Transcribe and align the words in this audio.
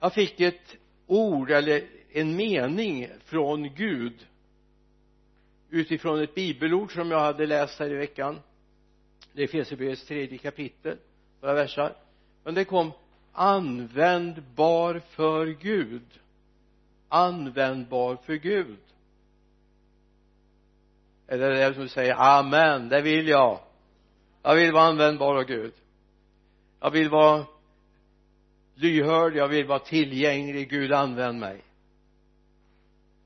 jag 0.00 0.14
fick 0.14 0.40
ett 0.40 0.76
ord 1.06 1.50
eller 1.50 1.84
en 2.12 2.36
mening 2.36 3.08
från 3.24 3.74
Gud 3.74 4.26
utifrån 5.70 6.22
ett 6.22 6.34
bibelord 6.34 6.94
som 6.94 7.10
jag 7.10 7.20
hade 7.20 7.46
läst 7.46 7.78
här 7.78 7.90
i 7.90 7.94
veckan. 7.94 8.40
Det 9.32 9.42
är 9.42 9.44
Efesierbrevets 9.44 10.06
tredje 10.06 10.38
kapitel 10.38 10.96
några 11.40 11.54
versar. 11.54 11.96
Men 12.44 12.54
det 12.54 12.64
kom 12.64 12.92
användbar 13.32 15.02
för 15.10 15.46
Gud. 15.46 16.20
Användbar 17.08 18.16
för 18.16 18.34
Gud. 18.34 18.78
Är 21.26 21.38
det 21.38 21.68
det 21.68 21.74
som 21.74 21.88
säger 21.88 22.14
amen 22.14 22.88
det 22.88 23.02
vill 23.02 23.28
jag. 23.28 23.60
Jag 24.42 24.54
vill 24.54 24.72
vara 24.72 24.84
användbar 24.84 25.36
av 25.36 25.44
Gud. 25.44 25.72
Jag 26.80 26.90
vill 26.90 27.08
vara 27.08 27.44
lyhörd 28.78 29.36
jag 29.36 29.48
vill 29.48 29.66
vara 29.66 29.78
tillgänglig. 29.78 30.70
Gud 30.70 30.92
använd 30.92 31.40
mig. 31.40 31.64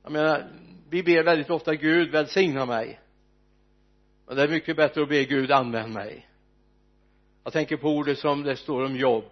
Jag 0.02 0.12
menar 0.12 0.48
vi 0.90 1.02
ber 1.02 1.24
väldigt 1.24 1.50
ofta 1.50 1.74
Gud 1.74 2.10
välsigna 2.10 2.66
mig. 2.66 3.00
Men 4.26 4.36
det 4.36 4.42
är 4.42 4.48
mycket 4.48 4.76
bättre 4.76 5.02
att 5.02 5.08
be 5.08 5.24
Gud 5.24 5.50
använd 5.50 5.92
mig. 5.92 6.28
Jag 7.44 7.52
tänker 7.52 7.76
på 7.76 7.88
ordet 7.88 8.18
som 8.18 8.42
det 8.42 8.56
står 8.56 8.84
om 8.84 8.96
jobb 8.96 9.24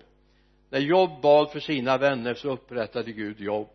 när 0.70 0.78
Jobb 0.78 1.20
bad 1.23 1.51
för 1.51 1.61
sina 1.61 1.98
vänner 1.98 2.34
så 2.34 2.50
upprättade 2.50 3.12
Gud 3.12 3.41
jobb 3.41 3.69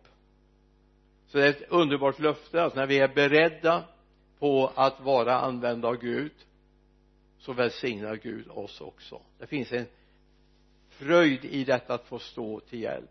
så 1.26 1.38
det 1.38 1.44
är 1.44 1.50
ett 1.50 1.68
underbart 1.68 2.18
löfte 2.18 2.64
att 2.64 2.74
när 2.74 2.86
vi 2.86 2.98
är 2.98 3.08
beredda 3.08 3.84
på 4.38 4.72
att 4.74 5.00
vara 5.00 5.40
använda 5.40 5.88
av 5.88 5.96
Gud 5.96 6.32
så 7.38 7.52
välsignar 7.52 8.16
Gud 8.16 8.48
oss 8.48 8.80
också. 8.80 9.20
Det 9.38 9.46
finns 9.46 9.72
en 9.72 9.86
fröjd 10.98 11.44
i 11.44 11.64
detta 11.64 11.94
att 11.94 12.06
få 12.06 12.18
stå 12.18 12.60
till 12.60 12.80
hjälp. 12.80 13.10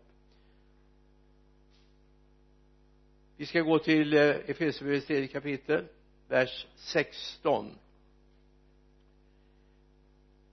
Vi 3.36 3.46
ska 3.46 3.60
gå 3.60 3.78
till 3.78 4.14
eh, 4.14 4.22
Efesierbrevets 4.22 5.06
tredje 5.06 5.28
kapitel 5.28 5.84
vers 6.28 6.66
16 6.76 7.70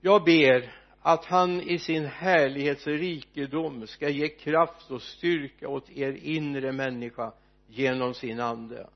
jag 0.06 0.24
ber 0.24 0.72
att 1.02 1.24
han 1.24 1.60
i 1.60 1.78
sin 1.78 2.04
härlighets 2.04 2.86
rikedom 2.86 3.86
ska 3.86 4.08
ge 4.08 4.28
kraft 4.28 4.90
och 4.90 5.02
styrka 5.02 5.68
åt 5.68 5.90
er 5.90 6.12
inre 6.22 6.72
människa 6.72 7.32
genom 7.68 8.14
sin 8.14 8.40
ande. 8.40 8.86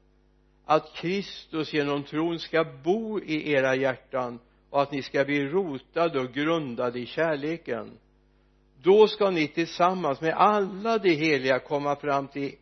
Att 0.64 0.94
Kristus 0.94 1.72
genom 1.72 2.02
tron 2.02 2.38
ska 2.38 2.64
bo 2.84 3.20
i 3.20 3.52
era 3.52 3.74
hjärtan 3.74 4.38
och 4.70 4.82
att 4.82 4.92
ni 4.92 5.02
ska 5.02 5.24
bli 5.24 5.48
rotade 5.48 6.20
och 6.20 6.32
grundade 6.32 7.00
i 7.00 7.06
kärleken 7.06 7.98
då 8.82 9.08
ska 9.08 9.30
ni 9.30 9.48
tillsammans 9.48 10.20
med 10.20 10.34
alla 10.34 10.98
de 10.98 11.14
heliga 11.14 11.58
komma 11.58 11.96
fram 11.96 12.28
till 12.28 12.54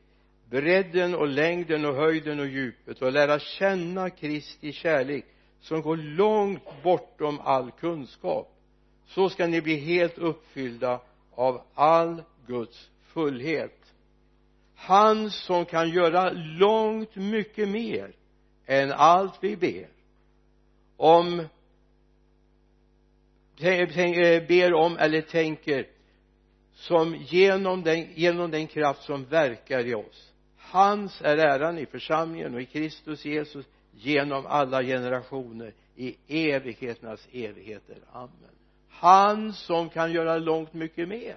bredden 0.51 1.15
och 1.15 1.29
längden 1.29 1.85
och 1.85 1.95
höjden 1.95 2.41
och 2.41 2.47
djupet 2.47 3.03
och 3.03 3.13
lära 3.13 3.39
känna 3.39 4.11
Kristi 4.11 4.73
kärlek 4.73 5.25
som 5.61 5.83
går 5.83 5.97
långt 5.97 6.83
bortom 6.83 7.41
all 7.41 7.71
kunskap. 7.71 8.53
Så 9.07 9.29
ska 9.29 9.47
ni 9.47 9.61
bli 9.63 9.77
helt 9.77 10.19
uppfyllda 10.19 11.01
av 11.35 11.63
all 11.75 12.23
Guds 12.47 12.91
fullhet. 13.03 13.95
Han 14.75 15.31
som 15.31 15.65
kan 15.65 15.91
göra 15.91 16.31
långt 16.33 17.17
mycket 17.17 17.69
mer 17.69 18.13
än 18.67 18.93
allt 18.93 19.35
vi 19.41 19.57
ber 19.57 19.89
om 20.97 21.41
eh, 23.61 24.47
ber 24.49 24.75
om 24.75 24.99
eller 24.99 25.21
tänker 25.21 25.87
som 26.77 27.17
genom 27.17 27.83
den, 27.83 28.07
genom 28.15 28.51
den 28.51 28.67
kraft 28.67 29.03
som 29.03 29.25
verkar 29.25 29.87
i 29.87 29.95
oss. 29.95 30.33
Hans 30.57 31.23
är 31.23 31.37
äran 31.37 31.79
i 31.79 31.87
församlingen 31.87 32.55
och 32.55 32.61
i 32.61 32.67
Kristus 32.67 33.25
Jesus 33.25 33.67
genom 33.93 34.47
alla 34.47 34.83
generationer 34.83 35.73
i 35.97 36.17
evigheternas 36.29 37.29
evigheter. 37.33 37.97
Amen. 38.13 38.31
Han 38.89 39.53
som 39.53 39.89
kan 39.89 40.13
göra 40.13 40.39
långt 40.39 40.75
mycket 40.75 41.09
mer 41.09 41.37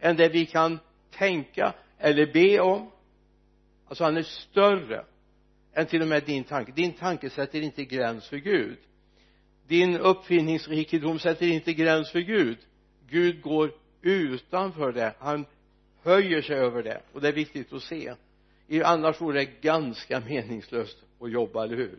än 0.00 0.16
det 0.16 0.28
vi 0.28 0.46
kan 0.46 0.78
tänka 1.10 1.74
eller 1.98 2.32
be 2.32 2.60
om. 2.60 2.90
Alltså 3.88 4.04
han 4.04 4.16
är 4.16 4.22
större 4.22 5.04
än 5.72 5.86
till 5.86 6.02
och 6.02 6.08
med 6.08 6.22
din 6.22 6.44
tanke. 6.44 6.72
Din 6.72 6.92
tanke 6.92 7.30
sätter 7.30 7.60
inte 7.60 7.84
gräns 7.84 8.28
för 8.28 8.36
Gud. 8.36 8.78
Din 9.66 9.98
uppfinningsrikedom 9.98 11.18
sätter 11.18 11.46
inte 11.46 11.72
gräns 11.72 12.10
för 12.10 12.20
Gud. 12.20 12.58
Gud 13.08 13.42
går 13.42 13.72
utanför 14.02 14.92
det. 14.92 15.14
Han 15.18 15.46
höjer 16.02 16.42
sig 16.42 16.56
över 16.56 16.82
det. 16.82 17.00
Och 17.12 17.20
det 17.20 17.28
är 17.28 17.32
viktigt 17.32 17.72
att 17.72 17.82
se. 17.82 18.14
Annars 18.84 19.20
vore 19.20 19.38
det 19.38 19.60
ganska 19.60 20.20
meningslöst 20.20 20.98
att 21.20 21.30
jobba, 21.30 21.64
eller 21.64 21.76
hur? 21.76 21.98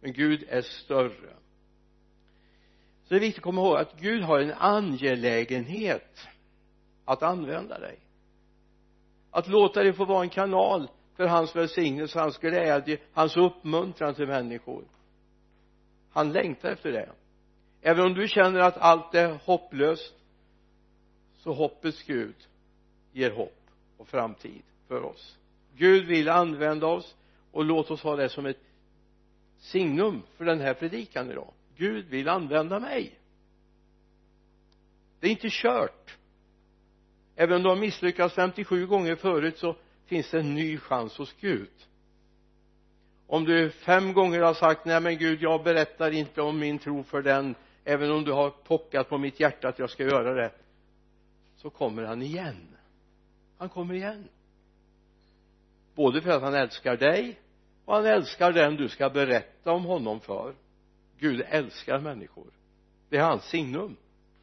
Men 0.00 0.12
Gud 0.12 0.44
är 0.48 0.62
större. 0.62 1.36
Så 3.04 3.14
det 3.14 3.16
är 3.16 3.20
viktigt 3.20 3.38
att 3.38 3.44
komma 3.44 3.60
ihåg 3.60 3.76
att 3.76 4.00
Gud 4.00 4.22
har 4.22 4.38
en 4.38 4.52
angelägenhet 4.52 6.28
att 7.04 7.22
använda 7.22 7.78
dig. 7.78 7.98
Att 9.30 9.48
låta 9.48 9.82
dig 9.82 9.92
få 9.92 10.04
vara 10.04 10.22
en 10.22 10.28
kanal 10.28 10.88
för 11.16 11.26
hans 11.26 11.56
välsignelse, 11.56 12.18
hans 12.18 12.38
glädje, 12.38 12.98
hans 13.12 13.36
uppmuntran 13.36 14.14
till 14.14 14.26
människor. 14.26 14.84
Han 16.12 16.32
längtar 16.32 16.68
efter 16.68 16.92
det. 16.92 17.08
Även 17.80 18.06
om 18.06 18.14
du 18.14 18.28
känner 18.28 18.60
att 18.60 18.78
allt 18.78 19.14
är 19.14 19.38
hopplöst 19.44 20.14
så 21.46 21.52
hoppets 21.52 22.02
Gud 22.02 22.34
ger 23.12 23.30
hopp 23.30 23.70
och 23.96 24.08
framtid 24.08 24.62
för 24.88 25.02
oss. 25.02 25.38
Gud 25.76 26.06
vill 26.06 26.28
använda 26.28 26.86
oss 26.86 27.16
och 27.52 27.64
låt 27.64 27.90
oss 27.90 28.02
ha 28.02 28.16
det 28.16 28.28
som 28.28 28.46
ett 28.46 28.60
signum 29.58 30.22
för 30.36 30.44
den 30.44 30.60
här 30.60 30.74
predikan 30.74 31.30
idag. 31.30 31.52
Gud 31.76 32.06
vill 32.06 32.28
använda 32.28 32.78
mig. 32.80 33.18
Det 35.20 35.26
är 35.26 35.30
inte 35.30 35.48
kört. 35.50 36.16
Även 37.36 37.56
om 37.56 37.62
du 37.62 37.68
har 37.68 37.76
misslyckats 37.76 38.34
57 38.34 38.86
gånger 38.86 39.16
förut 39.16 39.58
så 39.58 39.76
finns 40.06 40.30
det 40.30 40.38
en 40.38 40.54
ny 40.54 40.78
chans 40.78 41.18
hos 41.18 41.34
Gud. 41.40 41.70
Om 43.26 43.44
du 43.44 43.70
fem 43.70 44.12
gånger 44.12 44.40
har 44.40 44.54
sagt 44.54 44.84
nej 44.84 45.00
men 45.00 45.18
Gud 45.18 45.42
jag 45.42 45.64
berättar 45.64 46.10
inte 46.10 46.42
om 46.42 46.58
min 46.58 46.78
tro 46.78 47.02
för 47.02 47.22
den 47.22 47.54
även 47.84 48.10
om 48.10 48.24
du 48.24 48.32
har 48.32 48.50
pockat 48.50 49.08
på 49.08 49.18
mitt 49.18 49.40
hjärta 49.40 49.68
att 49.68 49.78
jag 49.78 49.90
ska 49.90 50.02
göra 50.02 50.34
det 50.34 50.50
så 51.56 51.70
kommer 51.70 52.02
han 52.02 52.22
igen. 52.22 52.76
Han 53.58 53.68
kommer 53.68 53.94
igen. 53.94 54.28
Både 55.94 56.22
för 56.22 56.30
att 56.30 56.42
han 56.42 56.54
älskar 56.54 56.96
dig 56.96 57.38
och 57.84 57.94
han 57.94 58.06
älskar 58.06 58.52
den 58.52 58.76
du 58.76 58.88
ska 58.88 59.10
berätta 59.10 59.72
om 59.72 59.84
honom 59.84 60.20
för. 60.20 60.54
Gud 61.18 61.42
älskar 61.48 62.00
människor. 62.00 62.50
Det 63.08 63.16
är 63.16 63.22
hans 63.22 63.44
signum. 63.44 63.96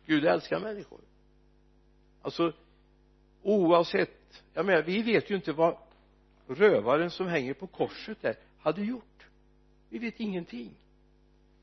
Gud 0.05 0.25
älskar 0.25 0.59
människor. 0.59 1.01
Alltså 2.21 2.53
oavsett 3.41 4.23
jag 4.53 4.65
menar 4.65 4.81
vi 4.81 5.01
vet 5.01 5.29
ju 5.29 5.35
inte 5.35 5.51
vad 5.53 5.77
rövaren 6.47 7.09
som 7.09 7.27
hänger 7.27 7.53
på 7.53 7.67
korset 7.67 8.21
där 8.21 8.35
hade 8.59 8.83
gjort. 8.83 9.27
Vi 9.89 9.99
vet 9.99 10.19
ingenting. 10.19 10.71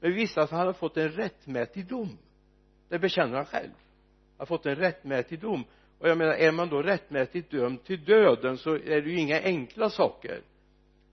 Men 0.01 0.11
vi 0.11 0.17
visste 0.17 0.43
att 0.43 0.51
han 0.51 0.61
hade 0.61 0.75
fått 0.75 0.97
en 0.97 1.09
rättmätig 1.09 1.87
dom. 1.87 2.19
Det 2.89 2.99
bekänner 2.99 3.37
han 3.37 3.47
själv 3.47 3.71
har 4.41 4.47
fått 4.47 4.67
en 4.67 4.75
rättmätig 4.75 5.41
dom. 5.41 5.65
Och 5.99 6.09
jag 6.09 6.19
menar 6.19 6.33
är 6.33 6.53
man 6.53 6.69
då 6.69 6.83
rättmätigt 6.83 7.51
dömd 7.51 7.85
till 7.85 8.05
döden 8.05 8.59
så 8.59 8.75
är 8.75 9.03
det 9.03 9.11
ju 9.11 9.19
inga 9.19 9.41
enkla 9.43 9.91
saker. 9.91 10.43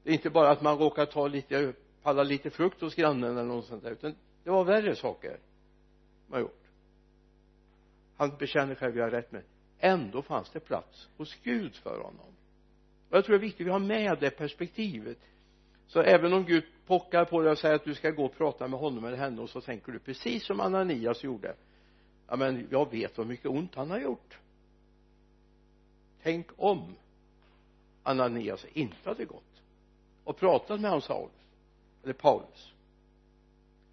Det 0.03 0.09
är 0.09 0.13
inte 0.13 0.29
bara 0.29 0.49
att 0.49 0.61
man 0.61 0.77
råkar 0.77 1.05
ta 1.05 1.27
lite 1.27 1.73
palla 2.03 2.23
lite 2.23 2.49
frukt 2.49 2.81
hos 2.81 2.95
grannen 2.95 3.31
eller 3.31 3.43
något 3.43 3.65
sånt 3.65 3.83
där 3.83 3.91
utan 3.91 4.15
det 4.43 4.49
var 4.49 4.63
värre 4.63 4.95
saker 4.95 5.37
man 6.27 6.39
gjort. 6.39 6.63
Han 8.17 8.37
bekänner 8.39 8.75
själv 8.75 8.97
jag 8.97 9.03
har 9.03 9.11
rätt 9.11 9.31
med 9.31 9.43
ändå 9.79 10.21
fanns 10.21 10.49
det 10.49 10.59
plats 10.59 11.09
hos 11.17 11.35
Gud 11.43 11.75
för 11.75 11.99
honom. 11.99 12.35
Och 13.09 13.17
jag 13.17 13.25
tror 13.25 13.33
det 13.33 13.39
är 13.39 13.47
viktigt 13.47 13.61
att 13.61 13.67
vi 13.67 13.71
har 13.71 13.79
med 13.79 14.17
det 14.19 14.29
perspektivet. 14.29 15.19
Så 15.87 16.01
även 16.01 16.33
om 16.33 16.45
Gud 16.45 16.63
pockar 16.85 17.25
på 17.25 17.41
dig 17.41 17.51
och 17.51 17.57
säger 17.57 17.75
att 17.75 17.85
du 17.85 17.93
ska 17.93 18.09
gå 18.09 18.25
och 18.25 18.37
prata 18.37 18.67
med 18.67 18.79
honom 18.79 19.05
eller 19.05 19.17
henne 19.17 19.41
och 19.41 19.49
så 19.49 19.61
tänker 19.61 19.91
du 19.91 19.99
precis 19.99 20.45
som 20.45 20.59
Ananias 20.59 21.23
gjorde 21.23 21.55
ja 22.27 22.35
men 22.35 22.67
jag 22.71 22.91
vet 22.91 23.17
vad 23.17 23.27
mycket 23.27 23.45
ont 23.45 23.75
han 23.75 23.89
har 23.89 23.99
gjort. 23.99 24.37
Tänk 26.23 26.47
om 26.57 26.95
Ananias 28.03 28.65
inte 28.73 29.09
hade 29.09 29.25
gått 29.25 29.61
och 30.23 30.37
pratat 30.37 30.81
med 30.81 30.91
hans 30.91 31.05
Saul 31.05 31.29
eller 32.03 32.13
Paulus. 32.13 32.73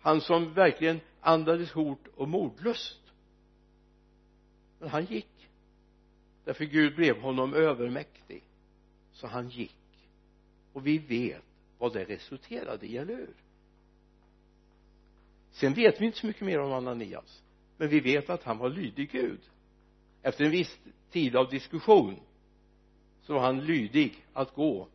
Han 0.00 0.20
som 0.20 0.54
verkligen 0.54 1.00
andades 1.20 1.72
hot 1.72 2.06
och 2.16 2.28
mordlust 2.28 3.04
men 4.84 4.90
han 4.90 5.04
gick. 5.04 5.48
Därför 6.44 6.64
Gud 6.64 6.96
blev 6.96 7.20
honom 7.20 7.54
övermäktig. 7.54 8.42
Så 9.12 9.26
han 9.26 9.48
gick. 9.48 9.76
Och 10.72 10.87
vi 10.87 10.98
vet 10.98 11.42
vad 11.78 11.92
det 11.92 12.04
resulterade 12.04 12.87
i, 12.87 12.96
eller 12.96 13.16
hur? 13.16 13.34
Sen 15.50 15.75
vet 15.75 16.00
vi 16.00 16.06
inte 16.06 16.19
så 16.19 16.26
mycket 16.26 16.42
mer 16.42 16.60
om 16.60 16.72
Ananias 16.72 17.42
men 17.76 17.88
vi 17.88 18.00
vet 18.00 18.31
att 18.31 18.43
han 18.43 18.59
var 18.59 18.69
lydig 18.69 19.11
Gud. 19.11 19.41
Efter 20.23 20.44
en 20.44 20.50
viss 20.50 20.79
tid 21.11 21.37
av 21.37 21.50
diskussion 21.50 22.21
så 23.23 23.35
var 23.35 23.41
han 23.41 23.65
lydig 23.65 24.25
att 24.32 24.55
gå. 24.55 24.88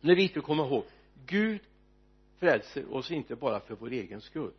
Det 0.00 0.10
är 0.10 0.16
viktigt 0.16 0.38
att 0.38 0.44
komma 0.44 0.66
ihåg. 0.66 0.84
Gud 1.26 1.60
frälser 2.38 2.94
oss 2.94 3.10
inte 3.10 3.36
bara 3.36 3.60
för 3.60 3.74
vår 3.74 3.92
egen 3.92 4.20
skull. 4.20 4.52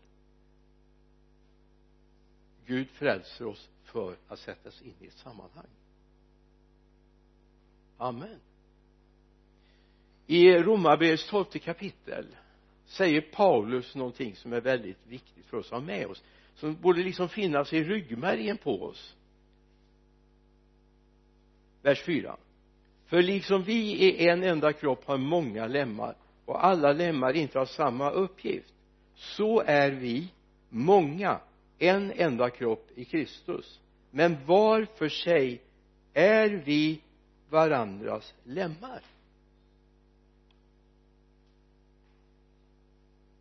Gud 2.65 2.89
frälser 2.89 3.45
oss 3.45 3.69
för 3.83 4.15
att 4.27 4.39
sättas 4.39 4.81
in 4.81 4.93
i 4.99 5.07
ett 5.07 5.13
sammanhang. 5.13 5.67
Amen. 7.97 8.39
I 10.27 10.51
romarbrevets 10.51 11.29
tolfte 11.29 11.59
kapitel 11.59 12.25
säger 12.85 13.21
Paulus 13.21 13.95
någonting 13.95 14.35
som 14.35 14.53
är 14.53 14.61
väldigt 14.61 15.07
viktigt 15.07 15.45
för 15.45 15.57
oss 15.57 15.65
att 15.65 15.71
ha 15.71 15.79
med 15.79 16.07
oss 16.07 16.23
som 16.59 16.75
borde 16.81 17.03
liksom 17.03 17.29
finnas 17.29 17.73
i 17.73 17.83
ryggmärgen 17.83 18.57
på 18.57 18.83
oss. 18.83 19.15
Vers 21.81 22.03
4 22.03 22.37
för 23.09 23.21
liksom 23.21 23.63
vi 23.63 24.05
i 24.05 24.27
en 24.27 24.43
enda 24.43 24.73
kropp 24.73 25.05
har 25.05 25.17
många 25.17 25.67
lemmar 25.67 26.15
och 26.45 26.65
alla 26.65 26.93
lemmar 26.93 27.33
inte 27.33 27.59
har 27.59 27.65
samma 27.65 28.09
uppgift 28.09 28.73
så 29.15 29.61
är 29.61 29.91
vi 29.91 30.31
många 30.69 31.39
en 31.77 32.11
enda 32.11 32.49
kropp 32.49 32.89
i 32.95 33.05
Kristus. 33.05 33.79
Men 34.11 34.45
var 34.45 34.85
för 34.95 35.09
sig 35.09 35.61
är 36.13 36.49
vi 36.49 37.01
varandras 37.49 38.33
lemmar. 38.43 39.01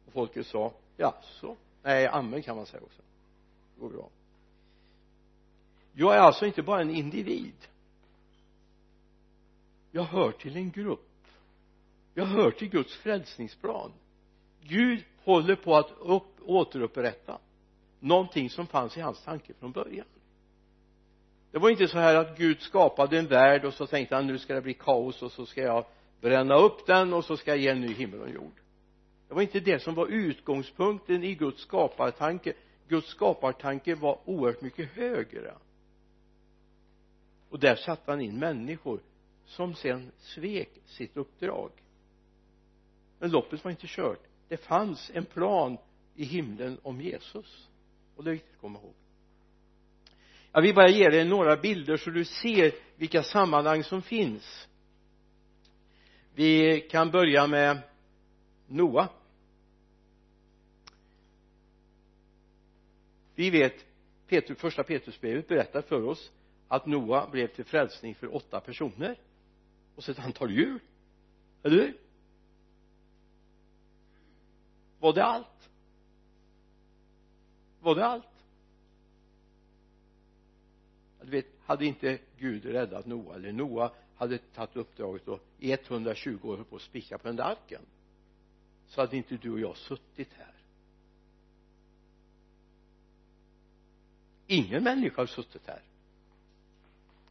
Och 0.07 0.13
folket 0.13 0.47
sa 0.47 0.73
ja 0.97 1.15
så 1.23 1.57
nej 1.83 2.07
amen 2.07 2.43
kan 2.43 2.57
man 2.57 2.67
säga 2.67 2.83
också 2.83 3.03
går 3.79 3.91
bra. 3.91 4.11
Jag 5.93 6.15
är 6.15 6.19
alltså 6.19 6.47
inte 6.47 6.63
bara 6.63 6.81
en 6.81 6.91
individ. 6.91 7.69
Jag 9.91 10.05
hör 10.05 10.33
till 10.33 10.57
en 10.57 10.71
grupp. 10.71 11.27
Jag 12.15 12.27
hör 12.27 12.51
till 12.51 12.69
Guds 12.69 12.97
frälsningsplan. 12.97 13.93
Gud 14.63 15.05
håller 15.25 15.57
på 15.57 15.77
att 15.77 15.91
upp, 15.99 16.41
återupprätta 16.41 17.39
någonting 18.01 18.51
som 18.51 18.67
fanns 18.67 18.97
i 18.97 19.01
hans 19.01 19.25
tanke 19.25 19.55
från 19.55 19.73
början. 19.73 20.07
Det 21.51 21.59
var 21.59 21.71
inte 21.71 21.89
så 21.89 21.99
här 21.99 22.15
att 22.15 22.39
Gud 22.39 22.61
skapade 22.61 23.19
en 23.19 23.27
värld 23.27 23.65
och 23.65 23.75
så 23.75 23.87
tänkte 23.87 24.15
han 24.15 24.27
nu 24.27 24.39
ska 24.39 24.55
det 24.55 24.61
bli 24.61 24.75
kaos 24.75 25.23
och 25.23 25.33
så 25.33 25.47
ska 25.47 25.63
jag 25.63 25.85
bränna 26.21 26.55
upp 26.55 26.87
den 26.87 27.13
och 27.13 27.25
så 27.25 27.37
ska 27.37 27.51
jag 27.51 27.59
ge 27.59 27.69
en 27.69 27.81
ny 27.81 27.95
himmel 27.95 28.21
och 28.21 28.31
jord. 28.31 28.61
Det 29.29 29.35
var 29.35 29.43
inte 29.43 29.61
det 29.61 29.83
som 29.83 29.95
var 29.95 30.07
utgångspunkten 30.07 31.25
i 31.25 31.35
Guds 31.35 31.61
skapartanke. 31.61 32.53
Guds 32.89 33.09
skapartanke 33.09 33.95
var 33.95 34.19
oerhört 34.25 34.61
mycket 34.61 34.91
högre. 34.91 35.55
Och 37.49 37.59
där 37.59 37.77
satte 37.77 38.11
han 38.11 38.21
in 38.21 38.39
människor 38.39 39.01
som 39.47 39.75
sen 39.75 40.13
svek 40.19 40.71
sitt 40.85 41.17
uppdrag. 41.17 41.71
Men 43.19 43.31
loppet 43.31 43.65
var 43.65 43.71
inte 43.71 43.87
kört. 43.87 44.21
Det 44.49 44.57
fanns 44.57 45.11
en 45.15 45.25
plan 45.25 45.79
i 46.15 46.25
himlen 46.25 46.79
om 46.83 47.01
Jesus. 47.01 47.69
Och 48.17 48.25
det 48.25 48.31
är 48.31 48.33
viktigt 48.33 48.55
att 48.55 48.61
komma 48.61 48.79
ihåg. 48.79 48.95
Jag 50.53 50.63
vill 50.63 50.75
bara 50.75 50.89
ge 50.89 51.09
dig 51.09 51.25
några 51.25 51.57
bilder 51.57 51.97
så 51.97 52.11
du 52.11 52.25
ser 52.25 52.73
vilka 52.97 53.23
sammanhang 53.23 53.85
som 53.85 54.03
finns. 54.03 54.69
Vi 56.35 56.81
kan 56.81 57.11
börja 57.11 57.47
med 57.47 57.79
Noa. 58.67 59.09
Vi 63.39 63.51
vet 63.51 63.87
Petrus, 64.27 64.59
första 64.59 64.83
Petrusbrevet 64.85 65.49
berättar 65.49 65.83
för 65.83 66.03
oss 66.03 66.33
att 66.69 66.87
Noa 66.87 67.29
blev 67.31 67.47
till 67.47 67.65
frälsning 67.65 68.15
för 68.15 68.35
åtta 68.35 68.61
personer. 68.61 69.19
Och 69.95 70.05
så 70.05 70.13
ett 70.13 70.19
antal 70.19 70.51
djur. 70.51 70.81
Eller 71.63 71.77
hur? 71.77 71.97
Var 74.99 75.13
det 75.13 75.25
allt? 75.25 75.71
Var 77.81 77.95
det 77.95 78.07
allt? 78.07 78.45
Du 81.23 81.31
vet 81.31 81.47
hade 81.61 81.87
inte 81.87 82.19
Gud 82.39 82.65
räddat 82.65 83.07
Noa 83.07 83.35
eller 83.35 83.53
Noa 83.53 83.93
hade 84.17 84.39
tagit 84.39 84.77
uppdraget 84.77 85.29
och 85.29 85.41
i 85.59 85.73
120 85.73 86.39
år 86.43 86.65
på 86.71 86.77
att 86.77 86.83
spika 86.83 87.19
på 87.19 87.29
den 87.29 87.37
där 87.37 87.45
arken 87.45 87.83
så 88.87 89.01
hade 89.01 89.17
inte 89.17 89.37
du 89.37 89.51
och 89.51 89.61
jag 89.61 89.77
suttit 89.77 90.33
här. 90.33 90.58
Ingen 94.49 94.85
människa 94.85 95.23
har 95.23 95.27
suttit 95.27 95.67
här. 95.67 95.83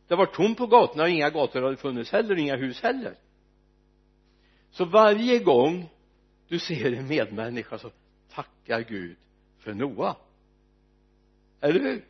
Det 0.07 0.15
var 0.15 0.25
tomt 0.25 0.57
på 0.57 0.67
gatorna 0.67 1.03
och 1.03 1.09
inga 1.09 1.29
gator 1.29 1.61
hade 1.61 1.77
funnits 1.77 2.11
heller 2.11 2.35
inga 2.35 2.55
hus 2.55 2.81
heller. 2.81 3.15
Så 4.71 4.85
varje 4.85 5.39
gång 5.39 5.89
du 6.47 6.59
ser 6.59 6.93
en 6.93 7.07
medmänniska 7.07 7.77
så 7.77 7.91
tackar 8.29 8.81
Gud 8.81 9.17
för 9.57 9.73
Noa. 9.73 10.15
Eller 11.61 11.79
hur? 11.79 12.05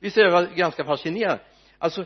Visst 0.00 0.16
är 0.16 0.24
det 0.24 0.54
ganska 0.54 0.84
fascinerande. 0.84 1.42
Alltså 1.78 2.04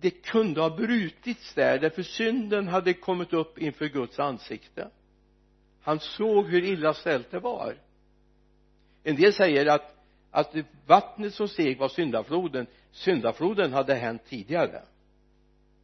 det 0.00 0.10
kunde 0.10 0.60
ha 0.60 0.76
brutits 0.76 1.54
där 1.54 1.78
därför 1.78 2.02
synden 2.02 2.68
hade 2.68 2.94
kommit 2.94 3.32
upp 3.32 3.58
inför 3.58 3.86
Guds 3.86 4.18
ansikte. 4.18 4.90
Han 5.82 6.00
såg 6.00 6.46
hur 6.46 6.64
illa 6.64 6.94
ställt 6.94 7.30
det 7.30 7.38
var. 7.38 7.76
En 9.02 9.16
del 9.16 9.32
säger 9.32 9.66
att 9.66 9.97
att 10.30 10.54
vattnet 10.86 11.34
som 11.34 11.48
steg 11.48 11.78
var 11.78 11.88
syndafloden. 11.88 12.66
Syndafloden 12.90 13.72
hade 13.72 13.94
hänt 13.94 14.22
tidigare. 14.28 14.82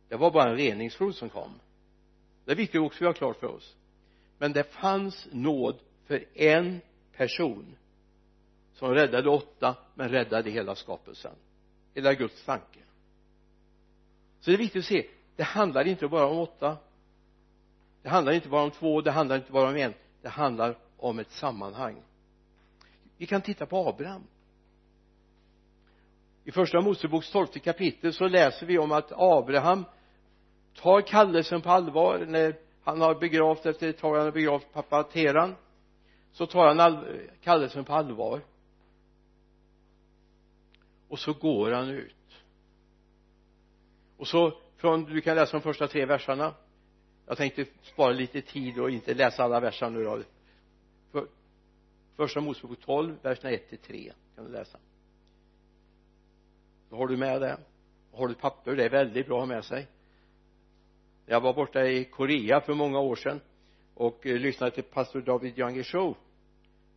Det 0.09 0.17
var 0.17 0.31
bara 0.31 0.51
en 0.51 0.57
reningsflod 0.57 1.15
som 1.15 1.29
kom. 1.29 1.61
Det 2.45 2.53
är 2.53 2.57
viktigt 2.57 2.81
också 2.81 2.97
att 2.97 3.01
vi 3.03 3.07
har 3.07 3.13
klart 3.13 3.41
för 3.41 3.47
oss. 3.47 3.77
Men 4.39 4.53
det 4.53 4.73
fanns 4.73 5.29
nåd 5.33 5.79
för 6.07 6.25
en 6.35 6.81
person 7.17 7.77
som 8.75 8.95
räddade 8.95 9.31
åtta 9.31 9.77
men 9.95 10.09
räddade 10.09 10.51
hela 10.51 10.75
skapelsen. 10.75 11.35
Hela 11.95 12.15
Guds 12.15 12.45
tanke. 12.45 12.81
Så 14.41 14.51
det 14.51 14.57
är 14.57 14.59
viktigt 14.59 14.81
att 14.81 14.87
se. 14.87 15.07
Det 15.37 15.43
handlar 15.43 15.87
inte 15.87 16.09
bara 16.09 16.27
om 16.27 16.39
åtta. 16.39 16.77
Det 18.03 18.09
handlar 18.09 18.33
inte 18.33 18.49
bara 18.49 18.63
om 18.63 18.71
två. 18.71 19.01
Det 19.01 19.11
handlar 19.11 19.37
inte 19.37 19.53
bara 19.53 19.69
om 19.69 19.77
en. 19.77 19.95
Det 20.23 20.29
handlar 20.29 20.79
om 20.97 21.19
ett 21.19 21.31
sammanhang. 21.31 22.03
Vi 23.17 23.27
kan 23.27 23.43
titta 23.43 23.67
på 23.67 23.89
Abraham 23.89 24.23
i 26.45 26.53
första 26.53 26.81
Moseboks 26.81 27.31
tolfte 27.31 27.59
kapitel 27.59 28.13
så 28.13 28.29
läser 28.29 28.67
vi 28.67 28.79
om 28.79 28.93
att 28.93 29.13
Abraham 29.13 29.85
tar 30.75 31.01
kallelsen 31.01 31.61
på 31.61 31.71
allvar. 31.71 32.27
När 32.29 32.57
han 32.83 33.01
har 33.01 33.15
begravt 33.15 33.67
efter 33.67 33.89
ett 33.89 33.99
tag 33.99 34.17
han 34.17 34.25
har 34.25 34.33
begravt 34.33 34.73
pappa 34.73 35.03
Teran 35.03 35.55
så 36.33 36.47
tar 36.47 36.67
han 36.67 36.81
all, 36.81 37.21
kallelsen 37.41 37.85
på 37.85 37.93
allvar. 37.93 38.41
Och 41.09 41.19
så 41.19 41.33
går 41.33 41.71
han 41.71 41.89
ut. 41.89 42.15
Och 44.17 44.29
så 44.29 44.59
från 44.77 45.05
du 45.05 45.21
kan 45.21 45.37
läsa 45.37 45.53
de 45.53 45.63
första 45.63 45.89
tre 45.89 46.07
verserna. 46.07 46.55
Jag 47.27 47.37
tänkte 47.37 47.67
spara 47.83 48.13
lite 48.13 48.41
tid 48.41 48.79
och 48.79 48.91
inte 48.91 49.15
läsa 49.15 49.45
alla 49.45 49.61
verser 49.61 49.91
nu 49.91 50.05
då. 50.05 50.23
För, 51.13 51.27
första 52.17 52.41
Mosebok 52.41 52.81
12 52.81 53.17
verserna 53.23 53.51
1 53.51 53.69
till 53.69 53.79
3 53.79 54.13
kan 54.35 54.45
du 54.45 54.51
läsa? 54.51 54.79
Då 56.95 56.99
har 56.99 57.07
du 57.07 57.17
med 57.17 57.41
det? 57.41 57.59
Har 58.13 58.29
du 58.29 58.35
papper? 58.35 58.77
Det 58.77 58.85
är 58.85 58.91
väldigt 58.91 59.27
bra 59.27 59.37
att 59.37 59.49
ha 59.49 59.55
med 59.55 59.65
sig. 59.65 59.87
Jag 61.27 61.41
var 61.41 61.55
borta 61.55 61.87
i 61.87 62.05
Korea 62.05 62.61
för 62.61 62.75
många 62.75 62.99
år 62.99 63.17
sedan 63.17 63.41
och 63.95 64.27
eh, 64.27 64.37
lyssnade 64.37 64.71
till 64.75 64.85
pastor 64.85 65.21
David 65.21 65.59
Younger 65.59 65.83
show. 65.83 66.17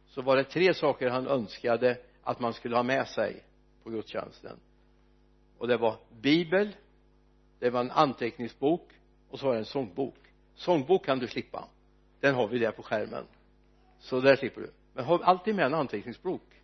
Så 0.07 0.21
var 0.21 0.35
det 0.35 0.43
tre 0.43 0.73
saker 0.73 1.09
han 1.09 1.27
önskade 1.27 1.97
att 2.23 2.39
man 2.39 2.53
skulle 2.53 2.75
ha 2.75 2.83
med 2.83 3.07
sig 3.07 3.43
på 3.83 3.89
gudstjänsten. 3.89 4.59
Och 5.57 5.67
det 5.67 5.77
var 5.77 5.95
bibel 6.21 6.75
det 7.59 7.69
var 7.69 7.79
en 7.79 7.91
anteckningsbok 7.91 8.89
och 9.29 9.39
så 9.39 9.45
var 9.45 9.53
det 9.53 9.59
en 9.59 9.65
sångbok. 9.65 10.19
Sångbok 10.55 11.05
kan 11.05 11.19
du 11.19 11.27
slippa. 11.27 11.67
Den 12.19 12.35
har 12.35 12.47
vi 12.47 12.59
där 12.59 12.71
på 12.71 12.83
skärmen. 12.83 13.25
Så 13.99 14.19
där 14.19 14.35
slipper 14.35 14.61
du. 14.61 14.71
Men 14.93 15.05
ha 15.05 15.23
alltid 15.23 15.55
med 15.55 15.65
en 15.65 15.73
anteckningsbok 15.73 16.56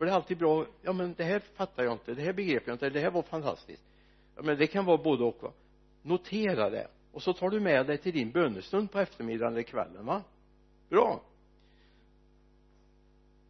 för 0.00 0.04
det 0.06 0.12
är 0.12 0.16
alltid 0.16 0.38
bra 0.38 0.66
ja 0.82 0.92
men 0.92 1.14
det 1.14 1.24
här 1.24 1.38
fattar 1.38 1.84
jag 1.84 1.92
inte 1.92 2.14
det 2.14 2.22
här 2.22 2.32
begrep 2.32 2.62
jag 2.66 2.74
inte 2.74 2.90
det 2.90 3.00
här 3.00 3.10
var 3.10 3.22
fantastiskt. 3.22 3.82
Ja 4.36 4.42
men 4.42 4.58
det 4.58 4.66
kan 4.66 4.84
vara 4.84 4.96
både 4.96 5.24
och 5.24 5.42
va. 5.42 5.52
Notera 6.02 6.70
det 6.70 6.88
och 7.12 7.22
så 7.22 7.32
tar 7.32 7.50
du 7.50 7.60
med 7.60 7.86
dig 7.86 7.98
till 7.98 8.12
din 8.12 8.30
bönestund 8.30 8.92
på 8.92 8.98
eftermiddagen 8.98 9.52
eller 9.52 9.62
kvällen 9.62 10.06
va. 10.06 10.22
Bra. 10.88 11.22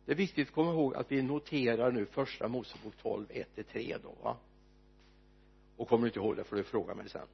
Det 0.05 0.13
är 0.13 0.17
viktigt 0.17 0.49
att 0.49 0.55
komma 0.55 0.71
ihåg 0.71 0.95
att 0.95 1.13
vi 1.13 1.23
noterar 1.23 1.93
nu 1.93 2.07
första 2.07 2.49
Mosebok 2.49 2.97
12 3.03 3.27
1-3 3.57 3.97
då 4.03 4.15
va. 4.23 4.37
Och 5.77 5.89
kommer 5.89 6.03
du 6.03 6.09
inte 6.09 6.19
ihåg 6.19 6.37
det 6.37 6.45
får 6.45 6.57
du 6.57 6.65
fråga 6.65 6.95
mig 6.95 7.09
sen. 7.09 7.27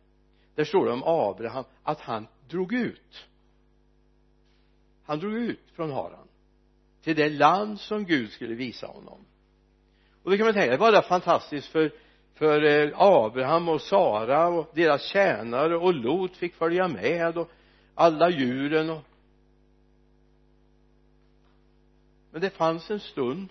Där 0.55 0.65
står 0.65 0.87
det 0.87 0.93
om 0.93 1.03
Abraham 1.05 1.65
att 1.83 2.01
han 2.01 2.27
drog 2.49 2.73
ut. 2.73 3.29
Han 5.05 5.19
drog 5.19 5.35
ut 5.35 5.71
från 5.73 5.91
Haran 5.91 6.26
till 7.07 7.17
det 7.17 7.29
land 7.29 7.81
som 7.81 8.05
Gud 8.05 8.31
skulle 8.31 8.55
visa 8.55 8.87
honom. 8.87 9.25
Och 10.23 10.31
då 10.31 10.37
kan 10.37 10.47
man 10.47 10.55
tänka 10.55 10.71
det 10.71 10.77
var 10.77 10.93
det 10.93 11.03
fantastiskt 11.03 11.67
för 11.67 11.93
för 12.35 12.65
eh, 12.65 12.93
Abraham 12.95 13.69
och 13.69 13.81
Sara 13.81 14.49
och 14.49 14.71
deras 14.75 15.03
tjänare 15.03 15.77
och 15.77 15.95
Lot 15.95 16.37
fick 16.37 16.55
följa 16.55 16.89
med 16.89 17.39
och 17.39 17.51
alla 17.95 18.31
djuren 18.31 18.91
och 18.91 19.03
men 22.31 22.41
det 22.41 22.51
fanns 22.51 22.91
en 22.91 23.01
stund 23.01 23.49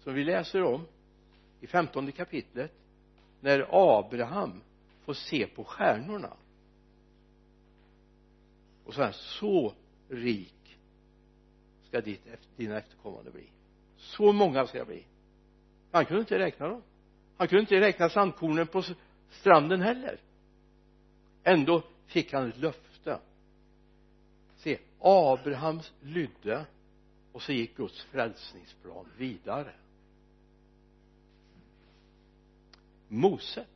som 0.00 0.14
vi 0.14 0.24
läser 0.24 0.62
om 0.62 0.86
i 1.60 1.66
femtonde 1.66 2.12
kapitlet 2.12 2.72
när 3.40 3.66
Abraham 3.70 4.60
får 5.04 5.14
se 5.14 5.46
på 5.46 5.64
stjärnorna. 5.64 6.36
Och 8.84 8.94
så 8.94 9.02
här 9.02 9.12
så 9.12 9.74
rik 10.08 10.63
ska 11.94 12.00
ditt, 12.00 12.56
dina 12.56 12.78
efterkommande 12.78 13.30
bli. 13.30 13.48
Så 13.96 14.32
många 14.32 14.66
ska 14.66 14.78
jag 14.78 14.86
bli. 14.86 15.06
Han 15.92 16.06
kunde 16.06 16.20
inte 16.20 16.38
räkna 16.38 16.68
dem. 16.68 16.82
Han 17.36 17.48
kunde 17.48 17.60
inte 17.60 17.80
räkna 17.80 18.08
sandkornen 18.08 18.66
på 18.66 18.82
stranden 19.30 19.80
heller. 19.80 20.20
Ändå 21.44 21.82
fick 22.06 22.32
han 22.32 22.48
ett 22.48 22.56
löfte. 22.56 23.18
Se 24.56 24.78
Abrahams 24.98 25.92
lydde 26.00 26.66
och 27.32 27.42
så 27.42 27.52
gick 27.52 27.76
Guds 27.76 28.02
frälsningsplan 28.02 29.08
vidare. 29.16 29.74
Mose. 33.08 33.66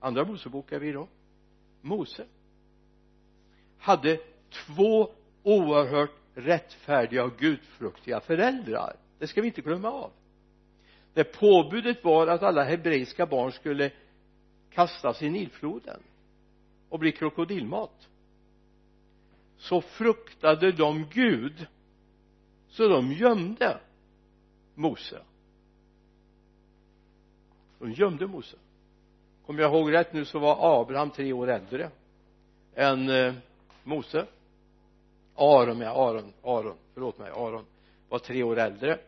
Andra 0.00 0.24
Mosebok 0.24 0.72
är 0.72 0.78
vi 0.78 0.92
då. 0.92 1.08
Mose. 1.80 2.26
Hade 3.78 4.20
två 4.50 5.14
oerhört 5.42 6.23
rättfärdiga 6.34 7.24
och 7.24 7.36
gudfruktiga 7.36 8.20
föräldrar. 8.20 8.96
Det 9.18 9.26
ska 9.26 9.40
vi 9.40 9.46
inte 9.46 9.60
glömma 9.60 9.90
av. 9.90 10.10
När 11.14 11.24
påbudet 11.24 12.04
var 12.04 12.26
att 12.26 12.42
alla 12.42 12.64
hebreiska 12.64 13.26
barn 13.26 13.52
skulle 13.52 13.90
kastas 14.70 15.22
i 15.22 15.30
Nilfloden 15.30 16.02
och 16.88 16.98
bli 16.98 17.12
krokodilmat. 17.12 18.08
Så 19.56 19.80
fruktade 19.80 20.72
de 20.72 21.06
Gud 21.12 21.66
så 22.68 22.88
de 22.88 23.12
gömde 23.12 23.78
Mose. 24.74 25.22
De 27.78 27.92
gömde 27.92 28.26
Mose. 28.26 28.56
Kommer 29.46 29.62
jag 29.62 29.72
ihåg 29.72 29.92
rätt 29.92 30.12
nu 30.12 30.24
så 30.24 30.38
var 30.38 30.80
Abraham 30.80 31.10
tre 31.10 31.32
år 31.32 31.50
äldre 31.50 31.90
än 32.74 33.08
eh, 33.08 33.34
Mose. 33.82 34.26
Aron, 35.34 35.80
ja 35.80 36.08
Aron, 36.08 36.32
Aron, 36.42 36.76
förlåt 36.94 37.18
mig, 37.18 37.30
Aron 37.30 37.64
var 38.08 38.18
tre 38.18 38.42
år 38.42 38.58
äldre 38.58 38.98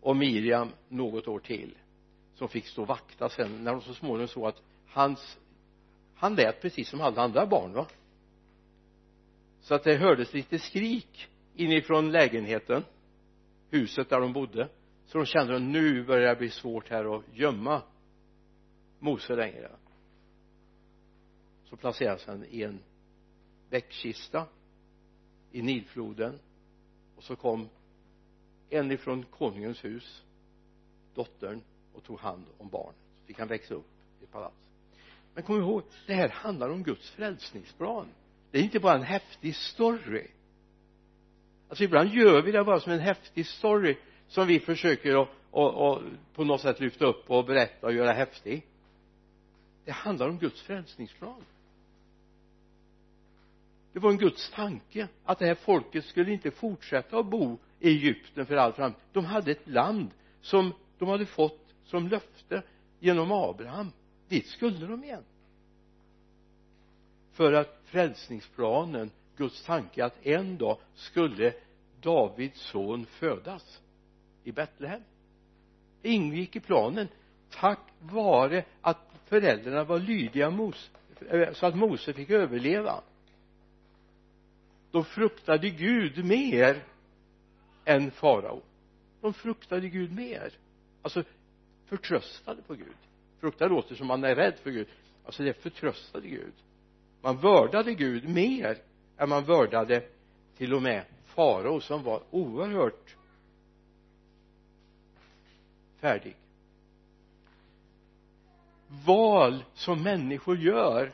och 0.00 0.16
Miriam 0.16 0.72
något 0.88 1.28
år 1.28 1.38
till 1.38 1.74
som 2.34 2.48
fick 2.48 2.66
stå 2.66 2.82
och 2.82 2.88
vakta 2.88 3.28
sen 3.28 3.64
när 3.64 3.72
de 3.72 3.80
så 3.80 3.94
småningom 3.94 4.28
såg 4.28 4.46
att 4.46 4.62
hans 4.86 5.38
han 6.14 6.34
lät 6.34 6.62
precis 6.62 6.88
som 6.88 7.00
alla 7.00 7.22
andra 7.22 7.46
barn 7.46 7.72
va? 7.72 7.86
Så 9.60 9.74
att 9.74 9.84
det 9.84 9.96
hördes 9.96 10.34
lite 10.34 10.58
skrik 10.58 11.28
inifrån 11.54 12.12
lägenheten 12.12 12.84
huset 13.70 14.08
där 14.08 14.20
de 14.20 14.32
bodde 14.32 14.68
så 15.06 15.18
de 15.18 15.26
kände 15.26 15.56
att 15.56 15.62
nu 15.62 16.04
börjar 16.04 16.28
det 16.28 16.36
bli 16.36 16.50
svårt 16.50 16.88
här 16.88 17.16
att 17.16 17.24
gömma 17.32 17.82
Mose 18.98 19.36
längre. 19.36 19.70
Så 21.64 21.76
placerades 21.76 22.26
han 22.26 22.44
i 22.44 22.62
en 22.62 22.80
väckkista 23.70 24.46
i 25.52 25.62
Nilfloden. 25.62 26.38
Och 27.16 27.22
så 27.22 27.36
kom 27.36 27.68
en 28.70 28.92
ifrån 28.92 29.24
konungens 29.30 29.84
hus 29.84 30.22
dottern 31.14 31.62
och 31.94 32.04
tog 32.04 32.20
hand 32.20 32.44
om 32.58 32.68
barnet. 32.68 32.96
Så 33.20 33.26
fick 33.26 33.38
han 33.38 33.48
växa 33.48 33.74
upp 33.74 33.86
i 34.20 34.24
ett 34.24 34.32
palats. 34.32 34.56
Men 35.34 35.42
kom 35.44 35.58
ihåg 35.58 35.82
det 36.06 36.14
här 36.14 36.28
handlar 36.28 36.68
om 36.68 36.82
Guds 36.82 37.10
frälsningsplan. 37.10 38.08
Det 38.50 38.58
är 38.58 38.62
inte 38.62 38.80
bara 38.80 38.94
en 38.94 39.02
häftig 39.02 39.56
story. 39.56 40.26
Alltså 41.68 41.84
ibland 41.84 42.08
gör 42.10 42.42
vi 42.42 42.52
det 42.52 42.64
bara 42.64 42.80
som 42.80 42.92
en 42.92 43.00
häftig 43.00 43.46
story 43.46 43.96
som 44.28 44.46
vi 44.46 44.60
försöker 44.60 45.22
att 45.22 45.28
och, 45.56 45.74
och 45.74 46.02
på 46.34 46.44
något 46.44 46.60
sätt 46.60 46.80
lyfta 46.80 47.06
upp 47.06 47.30
och 47.30 47.44
berätta 47.44 47.86
och 47.86 47.92
göra 47.92 48.12
häftig. 48.12 48.66
Det 49.84 49.92
handlar 49.92 50.28
om 50.28 50.38
Guds 50.38 50.62
frälsningsplan 50.62 51.44
det 53.96 54.00
var 54.00 54.10
en 54.10 54.18
Guds 54.18 54.50
tanke 54.50 55.08
att 55.24 55.38
det 55.38 55.46
här 55.46 55.54
folket 55.54 56.04
skulle 56.04 56.32
inte 56.32 56.50
fortsätta 56.50 57.18
att 57.18 57.26
bo 57.26 57.58
i 57.80 57.88
Egypten 57.88 58.46
för 58.46 58.56
all 58.56 58.72
framtid. 58.72 59.02
De 59.12 59.24
hade 59.24 59.50
ett 59.50 59.68
land 59.68 60.10
som 60.40 60.72
de 60.98 61.08
hade 61.08 61.26
fått 61.26 61.74
som 61.84 62.08
löfte 62.08 62.62
genom 63.00 63.32
Abraham. 63.32 63.92
Dit 64.28 64.46
skulle 64.46 64.86
de 64.86 65.04
igen. 65.04 65.24
För 67.32 67.52
att 67.52 67.80
frälsningsplanen 67.84 69.10
Guds 69.36 69.64
tanke 69.64 70.04
att 70.04 70.26
en 70.26 70.58
dag 70.58 70.78
skulle 70.94 71.52
Davids 72.00 72.60
son 72.60 73.06
födas 73.06 73.80
i 74.44 74.52
Betlehem. 74.52 75.02
Det 76.02 76.08
ingick 76.08 76.56
i 76.56 76.60
planen. 76.60 77.08
Tack 77.50 77.80
vare 78.00 78.64
att 78.80 79.10
föräldrarna 79.24 79.84
var 79.84 79.98
lydiga 79.98 80.50
Mose 80.50 80.90
eh, 81.30 81.52
så 81.52 81.66
att 81.66 81.76
Mose 81.76 82.12
fick 82.12 82.30
överleva 82.30 83.02
de 84.96 85.04
fruktade 85.04 85.70
Gud 85.70 86.24
mer 86.24 86.84
än 87.84 88.10
farao. 88.10 88.62
De 89.20 89.34
fruktade 89.34 89.88
Gud 89.88 90.12
mer. 90.12 90.52
Alltså 91.02 91.24
förtröstade 91.86 92.62
på 92.62 92.74
Gud. 92.74 92.96
Frukta 93.40 93.66
låter 93.66 93.94
som 93.94 94.06
man 94.06 94.24
är 94.24 94.34
rädd 94.34 94.54
för 94.62 94.70
Gud. 94.70 94.88
Alltså 95.24 95.42
det 95.42 95.54
förtröstade 95.54 96.28
Gud. 96.28 96.52
Man 97.22 97.36
vördade 97.36 97.94
Gud 97.94 98.28
mer 98.28 98.78
än 99.16 99.28
man 99.28 99.44
vördade 99.44 100.08
till 100.56 100.74
och 100.74 100.82
med 100.82 101.04
farao 101.24 101.80
som 101.80 102.02
var 102.02 102.22
oerhört 102.30 103.16
färdig. 106.00 106.36
Val 109.06 109.64
som 109.74 110.02
människor 110.02 110.58
gör 110.58 111.12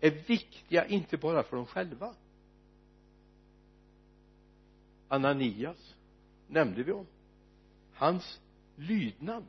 är 0.00 0.10
viktiga 0.10 0.86
inte 0.86 1.16
bara 1.16 1.42
för 1.42 1.56
dem 1.56 1.66
själva. 1.66 2.14
Ananias 5.12 5.94
nämnde 6.46 6.82
vi 6.82 6.92
om. 6.92 7.06
Hans 7.94 8.40
lydnad. 8.76 9.46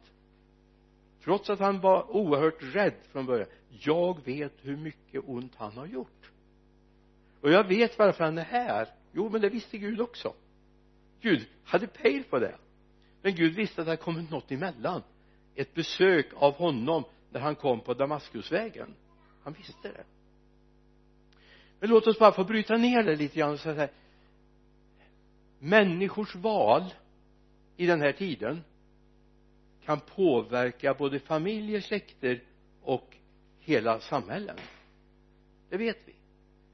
Trots 1.24 1.50
att 1.50 1.60
han 1.60 1.79
var 1.79 2.15
oerhört 2.15 2.75
rädd 2.75 2.93
från 3.12 3.25
början. 3.25 3.48
Jag 3.70 4.25
vet 4.25 4.53
hur 4.62 4.77
mycket 4.77 5.24
ont 5.25 5.55
han 5.55 5.77
har 5.77 5.86
gjort. 5.86 6.32
Och 7.41 7.51
jag 7.51 7.67
vet 7.67 8.00
varför 8.00 8.24
han 8.24 8.38
är 8.38 8.43
här. 8.43 8.88
Jo 9.12 9.29
men 9.29 9.41
det 9.41 9.50
visste 9.50 9.77
Gud 9.77 10.01
också. 10.01 10.34
Gud 11.22 11.48
hade 11.63 11.88
pejl 11.88 12.24
på 12.24 12.39
det. 12.39 12.55
Men 13.22 13.36
Gud 13.36 13.55
visste 13.55 13.82
att 13.82 13.86
det 13.86 13.91
hade 13.91 14.03
kommit 14.03 14.32
något 14.32 14.51
emellan. 14.51 15.01
Ett 15.55 15.74
besök 15.74 16.27
av 16.36 16.53
honom 16.53 17.03
när 17.32 17.39
han 17.39 17.55
kom 17.55 17.79
på 17.79 17.93
Damaskusvägen. 17.93 18.96
Han 19.43 19.53
visste 19.53 19.88
det. 19.91 20.03
Men 21.79 21.89
låt 21.89 22.08
oss 22.08 22.20
bara 22.20 22.32
få 22.32 22.43
bryta 22.43 22.77
ner 22.77 23.03
det 23.03 23.15
lite 23.15 23.39
grann 23.39 23.51
och 23.51 23.60
säga 23.60 23.89
människors 25.63 26.36
val 26.36 26.93
i 27.77 27.86
den 27.86 28.01
här 28.01 28.12
tiden 28.12 28.63
kan 29.86 30.00
påverka 30.00 30.93
både 30.93 31.20
familjer, 31.20 31.82
släkter 31.82 32.43
och 32.82 33.17
hela 33.60 34.00
samhällen. 34.00 34.58
Det 35.70 35.77
vet 35.77 35.98
vi. 36.05 36.13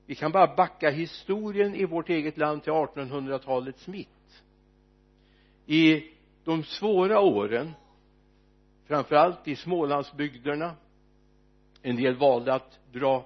Vi 0.05 0.15
kan 0.15 0.31
bara 0.31 0.55
backa 0.55 0.89
historien 0.89 1.75
i 1.75 1.85
vårt 1.85 2.09
eget 2.09 2.37
land 2.37 2.63
till 2.63 2.73
1800-talets 2.73 3.87
mitt. 3.87 4.43
I 5.65 6.03
de 6.43 6.63
svåra 6.63 7.19
åren 7.19 7.71
framförallt 8.85 9.47
i 9.47 9.55
Smålandsbygderna 9.55 10.75
en 11.81 11.95
del 11.95 12.15
valde 12.15 12.53
att 12.53 12.79
dra 12.91 13.25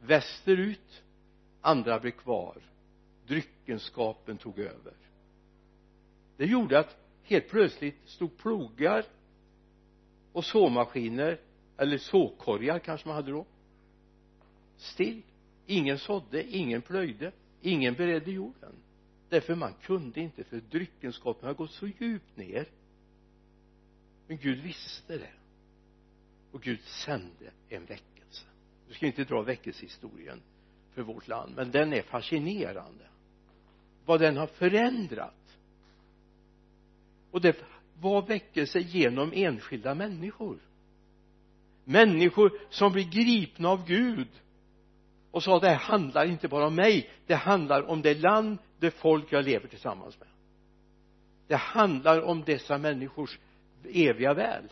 västerut 0.00 1.02
andra 1.60 2.00
blev 2.00 2.10
kvar 2.10 2.69
dryckenskapen 3.30 4.38
tog 4.38 4.58
över. 4.58 4.94
Det 6.36 6.46
gjorde 6.46 6.78
att 6.78 6.96
helt 7.22 7.48
plötsligt 7.48 8.08
stod 8.08 8.38
plogar 8.38 9.04
och 10.32 10.44
såmaskiner 10.44 11.40
eller 11.76 11.98
såkorgar 11.98 12.78
kanske 12.78 13.08
man 13.08 13.16
hade 13.16 13.30
då 13.30 13.46
still. 14.76 15.22
Ingen 15.66 15.98
sådde, 15.98 16.56
ingen 16.56 16.82
plöjde 16.82 17.32
ingen 17.60 17.94
beredde 17.94 18.30
jorden. 18.30 18.74
Därför 19.28 19.54
man 19.54 19.74
kunde 19.82 20.20
inte 20.20 20.44
för 20.44 20.60
dryckenskapen 20.60 21.46
har 21.46 21.54
gått 21.54 21.70
så 21.70 21.86
djupt 21.86 22.36
ner. 22.36 22.68
Men 24.26 24.36
Gud 24.36 24.62
visste 24.62 25.18
det. 25.18 25.32
Och 26.52 26.62
Gud 26.62 26.80
sände 26.80 27.50
en 27.68 27.84
väckelse. 27.84 28.46
Nu 28.88 28.94
ska 28.94 29.06
inte 29.06 29.24
dra 29.24 29.42
väckelsehistorien 29.42 30.42
för 30.94 31.02
vårt 31.02 31.28
land 31.28 31.56
men 31.56 31.70
den 31.70 31.92
är 31.92 32.02
fascinerande 32.02 33.06
vad 34.10 34.20
den 34.20 34.36
har 34.36 34.46
förändrat. 34.46 35.58
Och 37.30 37.40
det 37.40 37.56
var 38.00 38.26
väckelse 38.26 38.78
genom 38.78 39.32
enskilda 39.34 39.94
människor. 39.94 40.58
Människor 41.84 42.52
som 42.70 42.92
blir 42.92 43.04
gripna 43.04 43.68
av 43.68 43.86
Gud 43.86 44.28
och 45.30 45.42
sa 45.42 45.58
det 45.58 45.68
här 45.68 45.76
handlar 45.76 46.26
inte 46.26 46.48
bara 46.48 46.66
om 46.66 46.74
mig 46.74 47.10
det 47.26 47.34
handlar 47.34 47.82
om 47.82 48.02
det 48.02 48.14
land, 48.14 48.58
det 48.78 48.90
folk 48.90 49.32
jag 49.32 49.44
lever 49.44 49.68
tillsammans 49.68 50.18
med. 50.20 50.28
Det 51.46 51.56
handlar 51.56 52.22
om 52.22 52.44
dessa 52.44 52.78
människors 52.78 53.38
eviga 53.84 54.34
väl. 54.34 54.64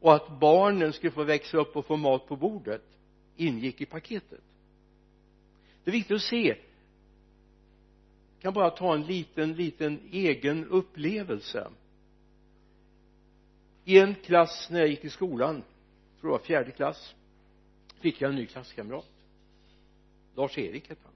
Och 0.00 0.14
att 0.14 0.40
barnen 0.40 0.92
skulle 0.92 1.12
få 1.12 1.24
växa 1.24 1.58
upp 1.58 1.76
och 1.76 1.86
få 1.86 1.96
mat 1.96 2.26
på 2.26 2.36
bordet 2.36 2.84
ingick 3.36 3.80
i 3.80 3.86
paketet. 3.86 4.40
Det 5.84 5.90
är 5.90 5.92
viktigt 5.92 6.16
att 6.16 6.22
se 6.22 6.56
kan 8.42 8.52
bara 8.54 8.70
ta 8.70 8.94
en 8.94 9.02
liten 9.02 9.52
liten 9.52 10.00
egen 10.12 10.64
upplevelse. 10.68 11.70
I 13.84 13.98
en 13.98 14.14
klass 14.14 14.68
när 14.70 14.80
jag 14.80 14.88
gick 14.88 15.04
i 15.04 15.10
skolan 15.10 15.62
tror 16.20 16.32
jag 16.32 16.38
var 16.38 16.46
fjärde 16.46 16.70
klass 16.70 17.14
fick 18.00 18.20
jag 18.20 18.28
en 18.28 18.36
ny 18.36 18.46
klasskamrat. 18.46 19.10
Lars-Erik 20.34 20.88
hette 20.88 21.00
han. 21.04 21.12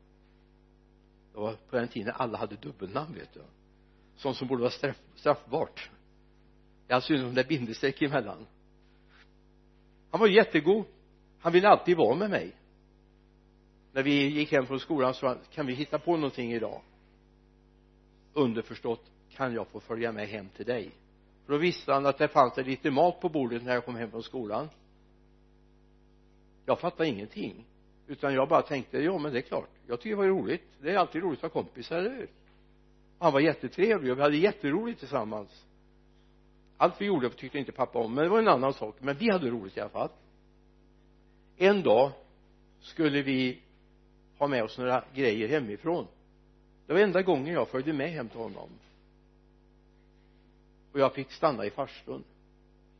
Det 1.32 1.38
var 1.38 1.52
på 1.52 1.76
den 1.76 1.88
tiden 1.88 2.14
alla 2.16 2.38
hade 2.38 2.56
dubbelnamn 2.56 3.14
vet 3.14 3.34
du. 3.34 3.40
Sånt 4.16 4.36
som 4.36 4.48
borde 4.48 4.60
vara 4.62 4.72
straff, 4.72 5.00
straffbart. 5.14 5.90
I 6.88 6.92
all 6.92 7.02
synnerhet 7.02 7.28
om 7.28 7.34
det 7.34 7.40
är 7.40 7.44
alltså 7.44 7.58
bindestreck 7.58 8.02
emellan. 8.02 8.46
Han 10.10 10.20
var 10.20 10.28
jättegod. 10.28 10.84
Han 11.40 11.52
ville 11.52 11.68
alltid 11.68 11.96
vara 11.96 12.14
med 12.14 12.30
mig. 12.30 12.52
När 13.92 14.02
vi 14.02 14.28
gick 14.28 14.52
hem 14.52 14.66
från 14.66 14.80
skolan 14.80 15.14
så 15.14 15.26
han 15.26 15.38
kan 15.52 15.66
vi 15.66 15.74
hitta 15.74 15.98
på 15.98 16.16
någonting 16.16 16.52
idag? 16.52 16.82
Underförstått 18.36 19.10
kan 19.30 19.54
jag 19.54 19.68
få 19.68 19.80
följa 19.80 20.12
med 20.12 20.28
hem 20.28 20.48
till 20.56 20.66
dig? 20.66 20.90
För 21.44 21.52
då 21.52 21.58
visste 21.58 21.92
han 21.92 22.06
att 22.06 22.18
det 22.18 22.28
fanns 22.28 22.56
lite 22.56 22.90
mat 22.90 23.20
på 23.20 23.28
bordet 23.28 23.64
när 23.64 23.74
jag 23.74 23.84
kom 23.84 23.96
hem 23.96 24.10
från 24.10 24.22
skolan. 24.22 24.68
Jag 26.66 26.80
fattade 26.80 27.08
ingenting 27.08 27.64
utan 28.06 28.34
jag 28.34 28.48
bara 28.48 28.62
tänkte 28.62 28.98
ja 28.98 29.18
men 29.18 29.32
det 29.32 29.38
är 29.38 29.42
klart. 29.42 29.70
Jag 29.86 30.00
tycker 30.00 30.16
det 30.16 30.22
var 30.22 30.28
roligt. 30.28 30.64
Det 30.80 30.90
är 30.90 30.96
alltid 30.96 31.22
roligt 31.22 31.44
att 31.44 31.52
ha 31.52 31.62
kompisar, 31.62 31.98
eller 31.98 32.10
hur? 32.10 32.28
Han 33.18 33.32
var 33.32 33.40
jättetrevlig 33.40 34.12
och 34.12 34.18
vi 34.18 34.22
hade 34.22 34.36
jätteroligt 34.36 34.98
tillsammans. 34.98 35.66
Allt 36.76 37.00
vi 37.00 37.06
gjorde 37.06 37.30
tyckte 37.30 37.58
inte 37.58 37.72
pappa 37.72 37.98
om 37.98 38.14
men 38.14 38.24
det 38.24 38.30
var 38.30 38.38
en 38.38 38.48
annan 38.48 38.72
sak. 38.72 38.96
Men 39.00 39.16
vi 39.16 39.30
hade 39.30 39.50
roligt 39.50 39.76
i 39.76 39.80
alla 39.80 39.90
fall. 39.90 40.10
En 41.56 41.82
dag 41.82 42.12
skulle 42.80 43.22
vi 43.22 43.62
ha 44.38 44.46
med 44.46 44.64
oss 44.64 44.78
några 44.78 45.04
grejer 45.14 45.48
hemifrån 45.48 46.06
det 46.86 46.92
var 46.92 47.00
enda 47.00 47.22
gången 47.22 47.54
jag 47.54 47.68
följde 47.68 47.92
med 47.92 48.10
hem 48.10 48.28
till 48.28 48.38
honom. 48.38 48.68
Och 50.92 51.00
jag 51.00 51.14
fick 51.14 51.32
stanna 51.32 51.66
i 51.66 51.70
farstun 51.70 52.24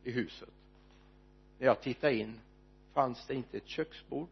i 0.03 0.11
huset. 0.11 0.49
När 1.59 1.67
jag 1.67 1.81
tittade 1.81 2.15
in 2.15 2.39
fanns 2.93 3.27
det 3.27 3.35
inte 3.35 3.57
ett 3.57 3.67
köksbord. 3.67 4.29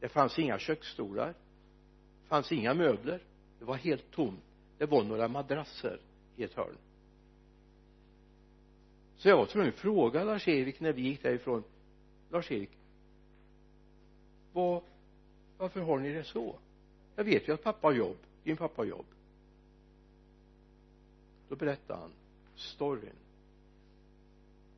Det 0.00 0.08
fanns 0.08 0.38
inga 0.38 0.58
köksstolar. 0.58 1.28
Det 2.22 2.28
fanns 2.28 2.52
inga 2.52 2.74
möbler. 2.74 3.20
Det 3.58 3.64
var 3.64 3.76
helt 3.76 4.10
tomt. 4.10 4.40
Det 4.78 4.86
var 4.86 5.04
några 5.04 5.28
madrasser 5.28 6.00
i 6.36 6.44
ett 6.44 6.54
hörn. 6.54 6.76
Så 9.16 9.28
jag 9.28 9.36
var 9.36 9.46
tvungen 9.46 9.68
att 9.68 9.74
fråga 9.74 10.24
Lars-Erik 10.24 10.80
när 10.80 10.92
vi 10.92 11.02
gick 11.02 11.22
därifrån. 11.22 11.64
Lars-Erik 12.30 12.70
vad 14.52 14.82
varför 15.58 15.80
har 15.80 15.98
ni 15.98 16.12
det 16.12 16.24
så? 16.24 16.58
Jag 17.16 17.24
vet 17.24 17.48
ju 17.48 17.54
att 17.54 17.62
pappa 17.62 17.86
har 17.86 17.94
jobb. 17.94 18.16
Din 18.44 18.56
pappa 18.56 18.82
har 18.82 18.86
jobb. 18.86 19.06
Då 21.48 21.56
berättade 21.56 22.00
han 22.00 22.12
storyn. 22.56 23.16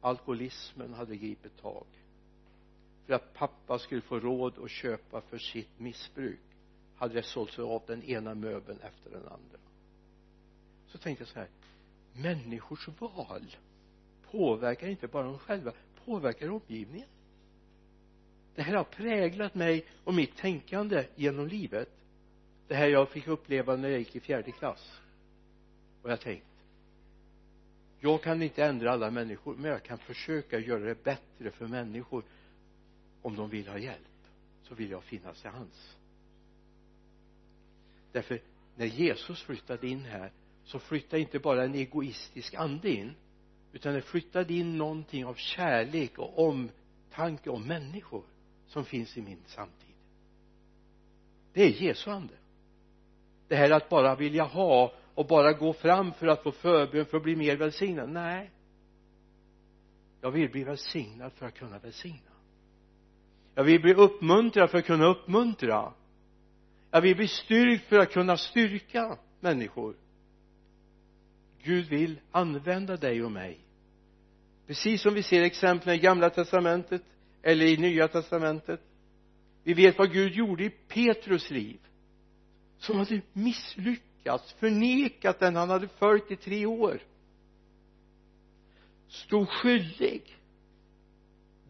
Alkoholismen 0.00 0.94
hade 0.94 1.16
gripit 1.16 1.56
tag. 1.62 1.86
För 3.06 3.14
att 3.14 3.34
pappa 3.34 3.78
skulle 3.78 4.00
få 4.00 4.20
råd 4.20 4.58
att 4.58 4.70
köpa 4.70 5.20
för 5.20 5.38
sitt 5.38 5.80
missbruk 5.80 6.40
hade 6.96 7.14
det 7.14 7.22
sålts 7.22 7.58
av 7.58 7.82
den 7.86 8.02
ena 8.02 8.34
möbeln 8.34 8.78
efter 8.80 9.10
den 9.10 9.22
andra. 9.22 9.58
Så 10.86 10.98
tänkte 10.98 11.22
jag 11.22 11.28
så 11.28 11.38
här 11.38 11.48
människors 12.12 12.88
val 12.98 13.56
påverkar 14.30 14.88
inte 14.88 15.08
bara 15.08 15.22
dem 15.22 15.38
själva 15.38 15.72
påverkar 16.04 16.50
omgivningen. 16.50 17.08
Det 18.54 18.62
här 18.62 18.74
har 18.74 18.84
präglat 18.84 19.54
mig 19.54 19.86
och 20.04 20.14
mitt 20.14 20.36
tänkande 20.36 21.06
genom 21.16 21.46
livet 21.48 21.88
det 22.74 22.78
här 22.78 22.88
jag 22.88 23.08
fick 23.08 23.28
uppleva 23.28 23.76
när 23.76 23.88
jag 23.88 23.98
gick 23.98 24.16
i 24.16 24.20
fjärde 24.20 24.52
klass. 24.52 25.00
Och 26.02 26.10
jag 26.10 26.20
tänkte. 26.20 26.48
jag 28.00 28.22
kan 28.22 28.42
inte 28.42 28.64
ändra 28.64 28.92
alla 28.92 29.10
människor 29.10 29.56
men 29.56 29.70
jag 29.70 29.82
kan 29.82 29.98
försöka 29.98 30.58
göra 30.58 30.84
det 30.84 31.04
bättre 31.04 31.50
för 31.50 31.66
människor. 31.66 32.24
Om 33.22 33.36
de 33.36 33.50
vill 33.50 33.68
ha 33.68 33.78
hjälp 33.78 34.22
så 34.62 34.74
vill 34.74 34.90
jag 34.90 35.04
finnas 35.04 35.40
till 35.40 35.50
hands 35.50 35.96
därför 38.12 38.40
när 38.76 38.86
Jesus 38.86 39.42
flyttade 39.42 39.88
in 39.88 40.04
här 40.04 40.32
så 40.64 40.78
flyttade 40.78 41.22
inte 41.22 41.38
bara 41.38 41.64
en 41.64 41.74
egoistisk 41.74 42.54
ande 42.54 42.90
in 42.90 43.14
utan 43.72 43.94
det 43.94 44.02
flyttade 44.02 44.54
in 44.54 44.78
någonting 44.78 45.24
av 45.24 45.34
kärlek 45.34 46.18
och 46.18 46.48
omtanke 46.48 47.50
om 47.50 47.66
människor 47.66 48.24
som 48.66 48.84
finns 48.84 49.16
i 49.16 49.22
min 49.22 49.42
samtid. 49.46 49.94
Det 51.52 51.62
är 51.62 51.82
Jesu 51.82 52.10
ande 52.10 52.34
det 53.48 53.56
här 53.56 53.70
att 53.70 53.88
bara 53.88 54.16
vilja 54.16 54.44
ha 54.44 54.92
och 55.14 55.26
bara 55.26 55.52
gå 55.52 55.72
fram 55.72 56.12
för 56.12 56.26
att 56.26 56.42
få 56.42 56.52
förbön 56.52 57.06
för 57.06 57.16
att 57.16 57.22
bli 57.22 57.36
mer 57.36 57.56
välsignad? 57.56 58.08
Nej. 58.08 58.50
Jag 60.20 60.30
vill 60.30 60.50
bli 60.50 60.64
välsignad 60.64 61.32
för 61.32 61.46
att 61.46 61.54
kunna 61.54 61.78
välsigna. 61.78 62.30
Jag 63.54 63.64
vill 63.64 63.82
bli 63.82 63.94
uppmuntrad 63.94 64.70
för 64.70 64.78
att 64.78 64.86
kunna 64.86 65.06
uppmuntra. 65.06 65.92
Jag 66.90 67.00
vill 67.00 67.16
bli 67.16 67.28
styrkt 67.28 67.84
för 67.84 67.98
att 67.98 68.12
kunna 68.12 68.36
styrka 68.36 69.18
människor. 69.40 69.96
Gud 71.62 71.88
vill 71.88 72.20
använda 72.30 72.96
dig 72.96 73.24
och 73.24 73.32
mig. 73.32 73.58
Precis 74.66 75.02
som 75.02 75.14
vi 75.14 75.22
ser 75.22 75.42
exemplen 75.42 75.94
i 75.94 75.98
gamla 75.98 76.30
testamentet 76.30 77.02
eller 77.42 77.66
i 77.66 77.76
nya 77.76 78.08
testamentet. 78.08 78.80
Vi 79.62 79.74
vet 79.74 79.98
vad 79.98 80.12
Gud 80.12 80.32
gjorde 80.32 80.64
i 80.64 80.70
Petrus 80.70 81.50
liv 81.50 81.80
som 82.78 82.98
hade 82.98 83.20
misslyckats 83.32 84.52
förnekat 84.52 85.40
den 85.40 85.56
han 85.56 85.70
hade 85.70 85.88
följt 85.88 86.30
i 86.30 86.36
tre 86.36 86.66
år. 86.66 87.02
Stod 89.08 89.48
skyldig 89.48 90.38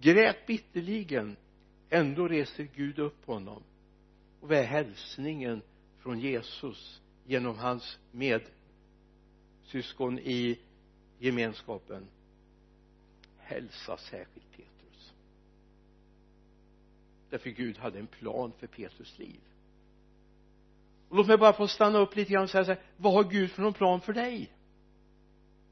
grät 0.05 0.47
bitterligen. 0.47 1.37
Ändå 1.91 2.29
reser 2.29 2.69
Gud 2.75 2.99
upp 2.99 3.27
honom. 3.27 3.63
Och 4.41 4.49
vad 4.49 4.59
är 4.59 4.63
hälsningen 4.63 5.63
från 5.99 6.21
Jesus 6.21 7.03
genom 7.27 7.59
hans 7.59 7.99
medsyskon 9.63 10.19
i 10.19 10.59
gemenskapen. 11.19 12.07
Hälsa 13.39 13.97
särskilt 13.97 14.51
Petrus. 14.51 15.13
Därför 17.31 17.51
Gud 17.51 17.79
hade 17.79 17.99
en 17.99 18.07
plan 18.07 18.53
för 18.59 18.67
Petrus 18.67 19.19
liv 19.19 19.41
låt 21.15 21.27
mig 21.27 21.39
bara 21.39 21.53
få 21.53 21.69
stanna 21.69 21.99
upp 21.99 22.17
lite 22.17 22.33
grann 22.33 22.43
och 22.43 22.51
säga 22.51 22.65
så 22.65 22.71
här 22.71 22.81
vad 22.97 23.13
har 23.13 23.25
Gud 23.25 23.51
för 23.51 23.63
någon 23.63 23.73
plan 23.73 24.01
för 24.01 24.13
dig? 24.13 24.53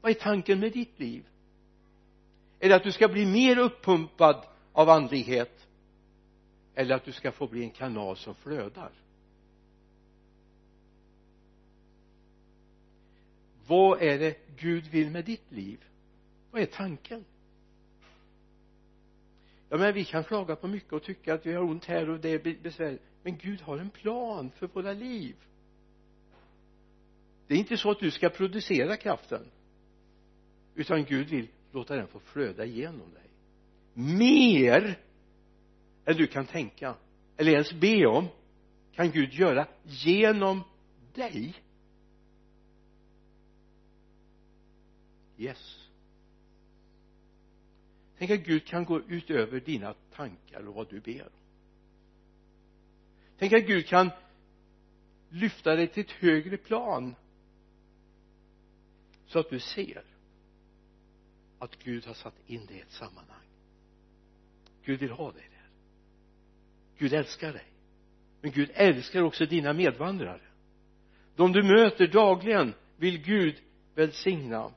Vad 0.01 0.11
är 0.11 0.13
tanken 0.13 0.59
med 0.59 0.71
ditt 0.71 0.99
liv? 0.99 1.25
Är 2.59 2.69
det 2.69 2.75
att 2.75 2.83
du 2.83 2.91
ska 2.91 3.07
bli 3.07 3.25
mer 3.25 3.57
uppumpad 3.57 4.45
av 4.73 4.89
andlighet? 4.89 5.67
Eller 6.75 6.95
att 6.95 7.05
du 7.05 7.11
ska 7.11 7.31
få 7.31 7.47
bli 7.47 7.63
en 7.63 7.69
kanal 7.69 8.17
som 8.17 8.35
flödar? 8.35 8.91
Vad 13.67 14.01
är 14.01 14.19
det 14.19 14.37
Gud 14.57 14.87
vill 14.87 15.09
med 15.09 15.25
ditt 15.25 15.51
liv? 15.51 15.83
Vad 16.51 16.61
är 16.61 16.65
tanken? 16.65 17.25
Ja 19.69 19.77
men 19.77 19.93
vi 19.93 20.05
kan 20.05 20.23
klaga 20.23 20.55
på 20.55 20.67
mycket 20.67 20.93
och 20.93 21.03
tycka 21.03 21.33
att 21.33 21.45
vi 21.45 21.53
har 21.53 21.63
ont 21.63 21.85
här 21.85 22.09
och 22.09 22.19
det 22.19 22.29
är 22.29 22.63
besvärligt 22.63 23.12
men 23.23 23.37
Gud 23.37 23.61
har 23.61 23.77
en 23.77 23.89
plan 23.89 24.51
för 24.51 24.67
våra 24.67 24.93
liv. 24.93 25.35
Det 27.47 27.53
är 27.53 27.57
inte 27.57 27.77
så 27.77 27.91
att 27.91 27.99
du 27.99 28.11
ska 28.11 28.29
producera 28.29 28.97
kraften 28.97 29.51
utan 30.75 31.03
Gud 31.03 31.29
vill 31.29 31.47
låta 31.71 31.95
den 31.95 32.07
få 32.07 32.19
flöda 32.19 32.65
igenom 32.65 33.13
dig. 33.13 33.29
Mer 33.93 34.99
än 36.05 36.17
du 36.17 36.27
kan 36.27 36.45
tänka 36.45 36.95
eller 37.37 37.51
ens 37.51 37.73
be 37.73 38.05
om 38.05 38.27
kan 38.91 39.11
Gud 39.11 39.33
göra 39.33 39.67
genom 39.83 40.63
dig. 41.13 41.53
Yes. 45.37 45.89
Tänk 48.17 48.31
att 48.31 48.45
Gud 48.45 48.65
kan 48.65 48.85
gå 48.85 48.99
utöver 48.99 49.59
dina 49.59 49.93
tankar 49.93 50.67
och 50.67 50.75
vad 50.75 50.89
du 50.89 50.99
ber 50.99 51.21
om 51.21 51.42
tänk 53.37 53.53
att 53.53 53.67
Gud 53.67 53.87
kan 53.87 54.09
lyfta 55.29 55.75
dig 55.75 55.87
till 55.87 56.03
ett 56.03 56.11
högre 56.11 56.57
plan. 56.57 57.15
Så 59.27 59.39
att 59.39 59.49
du 59.49 59.59
ser 59.59 60.03
att 61.59 61.83
Gud 61.83 62.05
har 62.05 62.13
satt 62.13 62.35
in 62.47 62.65
dig 62.65 62.77
i 62.77 62.81
ett 62.81 62.91
sammanhang. 62.91 63.47
Gud 64.85 64.99
vill 64.99 65.11
ha 65.11 65.31
dig 65.31 65.49
där. 65.51 65.69
Gud 66.97 67.13
älskar 67.13 67.53
dig. 67.53 67.65
Men 68.41 68.51
Gud 68.51 68.71
älskar 68.73 69.21
också 69.21 69.45
dina 69.45 69.73
medvandrare. 69.73 70.41
De 71.35 71.51
du 71.51 71.63
möter 71.63 72.07
dagligen 72.07 72.73
vill 72.97 73.17
Gud 73.21 73.55
välsigna. 73.95 74.71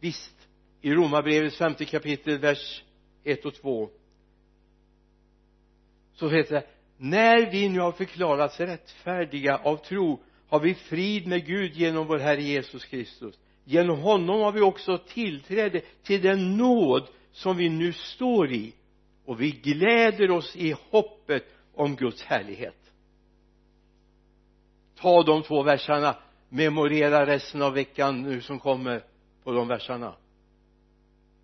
Visst 0.00 0.48
i 0.80 0.94
romarbrevets 0.94 1.56
femte 1.56 1.84
kapitel 1.84 2.38
vers 2.38 2.84
1 3.24 3.44
och 3.44 3.54
2 3.54 3.90
så 6.20 6.28
heter 6.28 6.54
det 6.54 6.66
när 6.96 7.50
vi 7.50 7.68
nu 7.68 7.80
har 7.80 7.92
förklarats 7.92 8.60
rättfärdiga 8.60 9.56
av 9.56 9.76
tro 9.76 10.22
har 10.48 10.60
vi 10.60 10.74
frid 10.74 11.26
med 11.26 11.46
Gud 11.46 11.74
genom 11.74 12.06
vår 12.06 12.18
Herre 12.18 12.42
Jesus 12.42 12.84
Kristus. 12.84 13.38
Genom 13.64 13.98
honom 13.98 14.40
har 14.40 14.52
vi 14.52 14.60
också 14.60 14.98
tillträde 14.98 15.80
till 16.02 16.22
den 16.22 16.56
nåd 16.56 17.08
som 17.32 17.56
vi 17.56 17.68
nu 17.68 17.92
står 17.92 18.52
i. 18.52 18.74
Och 19.24 19.40
vi 19.40 19.50
gläder 19.50 20.30
oss 20.30 20.56
i 20.56 20.74
hoppet 20.90 21.44
om 21.74 21.96
Guds 21.96 22.22
härlighet. 22.22 22.92
Ta 24.96 25.22
de 25.22 25.42
två 25.42 25.62
verserna. 25.62 26.16
Memorera 26.48 27.26
resten 27.26 27.62
av 27.62 27.74
veckan 27.74 28.22
nu 28.22 28.40
som 28.40 28.58
kommer 28.58 29.04
på 29.44 29.52
de 29.52 29.68
verserna. 29.68 30.14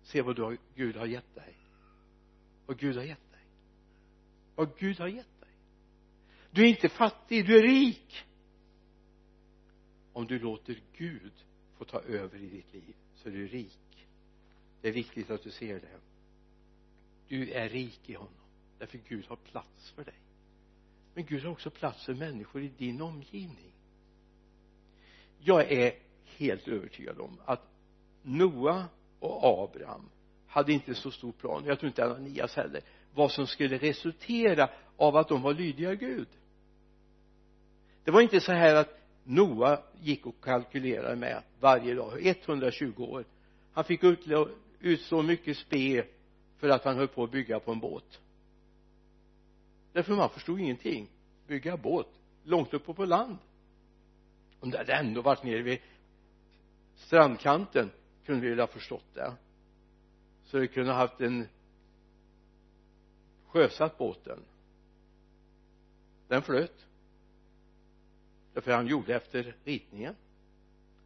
Se 0.03 0.21
vad 0.21 0.35
du 0.35 0.41
har, 0.43 0.57
Gud 0.75 0.95
har 0.95 1.05
gett 1.05 1.35
dig. 1.35 1.57
Vad 2.65 2.79
Gud 2.79 2.95
har 2.95 3.03
gett 3.03 3.26
vad 4.57 4.77
Gud 4.77 4.99
har 4.99 5.07
gett 5.07 5.41
dig. 5.41 5.49
Du 6.51 6.63
är 6.63 6.67
inte 6.67 6.89
fattig, 6.89 7.47
du 7.47 7.57
är 7.57 7.61
rik. 7.61 8.25
Om 10.13 10.27
du 10.27 10.39
låter 10.39 10.79
Gud 10.97 11.33
få 11.77 11.85
ta 11.85 11.99
över 11.99 12.39
i 12.39 12.49
ditt 12.49 12.73
liv 12.73 12.95
så 13.15 13.29
är 13.29 13.33
du 13.33 13.47
rik. 13.47 14.07
Det 14.81 14.87
är 14.87 14.91
viktigt 14.91 15.29
att 15.29 15.43
du 15.43 15.51
ser 15.51 15.73
det. 15.79 15.99
Du 17.27 17.51
är 17.51 17.69
rik 17.69 18.09
i 18.09 18.13
honom 18.13 18.33
därför 18.79 18.99
Gud 19.07 19.25
har 19.25 19.35
plats 19.35 19.91
för 19.91 20.03
dig. 20.03 20.19
Men 21.13 21.25
Gud 21.25 21.43
har 21.43 21.51
också 21.51 21.69
plats 21.69 22.05
för 22.05 22.13
människor 22.13 22.63
i 22.63 22.71
din 22.77 23.01
omgivning. 23.01 23.73
Jag 25.39 25.71
är 25.71 25.93
helt 26.23 26.67
övertygad 26.67 27.19
om 27.19 27.39
att 27.45 27.61
Noa 28.21 28.87
och 29.19 29.63
Abraham 29.63 30.09
hade 30.47 30.73
inte 30.73 30.95
så 30.95 31.11
stor 31.11 31.31
plan. 31.31 31.63
Jag 31.65 31.79
tror 31.79 31.87
inte 31.87 32.05
Ananias 32.05 32.55
heller 32.55 32.81
vad 33.17 33.31
som 33.31 33.47
skulle 33.47 33.77
resultera 33.77 34.69
av 34.97 35.15
att 35.15 35.27
de 35.27 35.41
var 35.41 35.53
lydiga 35.53 35.95
Gud. 35.95 36.27
Det 38.03 38.11
var 38.11 38.21
inte 38.21 38.39
så 38.39 38.51
här 38.51 38.75
att 38.75 38.99
Noa 39.23 39.81
gick 40.01 40.25
och 40.25 40.43
kalkylerade 40.43 41.15
med 41.15 41.43
varje 41.59 41.93
dag 41.93 42.25
120 42.25 43.03
år. 43.03 43.25
Han 43.73 43.83
fick 43.83 44.03
ut 44.79 45.01
så 45.01 45.21
mycket 45.21 45.57
spe 45.57 46.03
för 46.57 46.69
att 46.69 46.85
han 46.85 46.95
höll 46.95 47.07
på 47.07 47.23
att 47.23 47.31
bygga 47.31 47.59
på 47.59 47.71
en 47.71 47.79
båt. 47.79 48.21
Därför 49.93 50.13
man 50.13 50.29
förstod 50.29 50.59
ingenting. 50.59 51.09
Bygga 51.47 51.77
båt 51.77 52.07
långt 52.43 52.73
uppe 52.73 52.93
på 52.93 53.05
land. 53.05 53.37
Om 54.59 54.71
det 54.71 54.77
hade 54.77 54.93
ändå 54.93 55.21
varit 55.21 55.43
nere 55.43 55.61
vid 55.61 55.79
strandkanten 56.95 57.91
kunde 58.25 58.41
vi 58.41 58.49
väl 58.49 58.59
ha 58.59 58.67
förstått 58.67 59.13
det. 59.13 59.33
Så 60.43 60.59
vi 60.59 60.67
kunde 60.67 60.91
ha 60.91 60.99
haft 60.99 61.21
en 61.21 61.47
sjösatt 63.47 63.97
båten. 63.97 64.39
Den 66.27 66.41
flöt. 66.41 66.85
Därför 68.53 68.71
han 68.71 68.87
gjorde 68.87 69.15
efter 69.15 69.55
ritningen. 69.63 70.15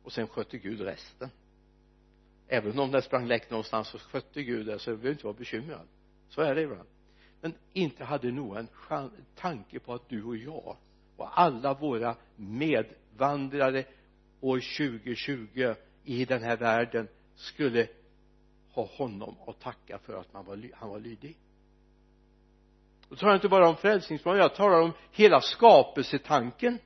Och 0.03 0.11
sen 0.11 0.27
skötte 0.27 0.57
Gud 0.57 0.81
resten. 0.81 1.29
Även 2.47 2.79
om 2.79 2.91
det 2.91 3.01
sprang 3.01 3.27
läck 3.27 3.49
någonstans 3.49 3.87
så 3.87 3.99
skötte 3.99 4.43
Gud 4.43 4.65
det 4.65 4.79
så 4.79 4.89
du 4.89 4.97
behöver 4.97 5.11
inte 5.11 5.25
vara 5.25 5.37
bekymrad. 5.37 5.87
Så 6.29 6.41
är 6.41 6.55
det 6.55 6.61
ibland. 6.61 6.89
Men 7.41 7.53
inte 7.73 8.03
hade 8.03 8.31
Noa 8.31 8.59
en 8.59 8.67
tanke 9.35 9.79
på 9.79 9.93
att 9.93 10.09
du 10.09 10.23
och 10.23 10.37
jag 10.37 10.77
och 11.17 11.39
alla 11.39 11.73
våra 11.73 12.15
medvandrare 12.35 13.85
år 14.41 14.59
2020 14.77 15.73
i 16.03 16.25
den 16.25 16.43
här 16.43 16.57
världen 16.57 17.07
skulle 17.35 17.87
ha 18.71 18.85
honom 18.85 19.35
att 19.47 19.59
tacka 19.59 19.97
för 19.97 20.19
att 20.19 20.33
man 20.33 20.45
var, 20.45 20.69
han 20.73 20.89
var 20.89 20.99
lydig 20.99 21.37
då 23.11 23.17
talar 23.17 23.31
jag 23.31 23.37
inte 23.37 23.49
bara 23.49 23.69
om 23.69 23.75
frälsningsplanen 23.75 24.41
jag 24.41 24.55
talar 24.55 24.81
om 24.81 24.93
hela 25.11 25.41
skapelsetanken. 25.41 26.79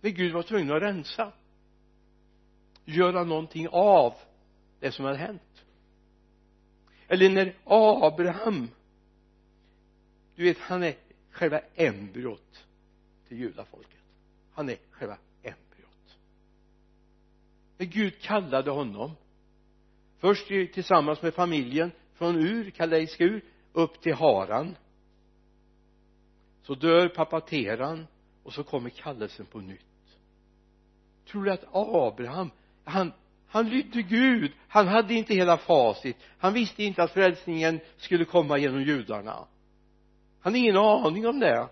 Men 0.00 0.14
Gud 0.14 0.32
var 0.32 0.42
tvungen 0.42 0.76
att 0.76 0.82
rensa. 0.82 1.32
Göra 2.84 3.24
någonting 3.24 3.68
av 3.68 4.14
det 4.80 4.92
som 4.92 5.04
hade 5.04 5.16
hänt. 5.18 5.64
Eller 7.08 7.30
när 7.30 7.56
Abraham 7.64 8.70
du 10.34 10.44
vet 10.44 10.58
han 10.58 10.82
är 10.82 10.94
själva 11.30 11.60
embryot 11.74 12.66
till 13.28 13.38
judafolket. 13.38 14.00
Han 14.52 14.68
är 14.68 14.76
själva 14.90 15.18
embryot. 15.42 16.18
När 17.78 17.86
Gud 17.86 18.20
kallade 18.20 18.70
honom. 18.70 19.12
Först 20.18 20.46
tillsammans 20.46 21.22
med 21.22 21.34
familjen 21.34 21.90
från 22.18 22.36
Ur, 22.36 22.70
kaldeiska 22.70 23.24
Ur 23.24 23.44
upp 23.72 24.00
till 24.00 24.14
Haran. 24.14 24.76
Så 26.62 26.74
dör 26.74 27.08
pappa 27.08 27.40
Teran 27.40 28.06
och 28.42 28.52
så 28.52 28.64
kommer 28.64 28.90
kallelsen 28.90 29.46
på 29.46 29.60
nytt. 29.60 29.80
Tror 31.26 31.44
du 31.44 31.50
att 31.50 31.64
Abraham 31.72 32.50
han 32.84 33.12
han 33.48 33.68
lydde 33.68 34.02
Gud? 34.02 34.52
Han 34.68 34.88
hade 34.88 35.14
inte 35.14 35.34
hela 35.34 35.56
facit. 35.56 36.16
Han 36.38 36.52
visste 36.52 36.82
inte 36.82 37.02
att 37.02 37.10
frälsningen 37.10 37.80
skulle 37.96 38.24
komma 38.24 38.58
genom 38.58 38.82
judarna. 38.82 39.32
Han 39.32 40.52
hade 40.52 40.58
ingen 40.58 40.76
aning 40.76 41.26
om 41.26 41.40
det. 41.40 41.68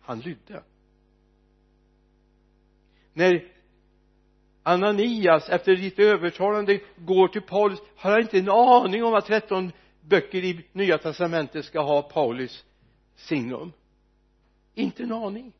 Han 0.00 0.20
lydde. 0.20 0.62
När 3.12 3.52
Ananias 4.68 5.48
efter 5.48 5.76
ditt 5.76 5.98
övertalande 5.98 6.80
går 6.96 7.28
till 7.28 7.42
Paulus. 7.42 7.78
Har 7.96 8.10
han 8.10 8.20
inte 8.20 8.38
en 8.38 8.50
aning 8.50 9.04
om 9.04 9.14
att 9.14 9.26
13 9.26 9.72
böcker 10.00 10.44
i 10.44 10.66
nya 10.72 10.98
testamentet 10.98 11.64
ska 11.64 11.80
ha 11.80 12.02
Paulus 12.02 12.64
signum? 13.16 13.72
Inte 14.74 15.02
en 15.02 15.12
aning. 15.12 15.52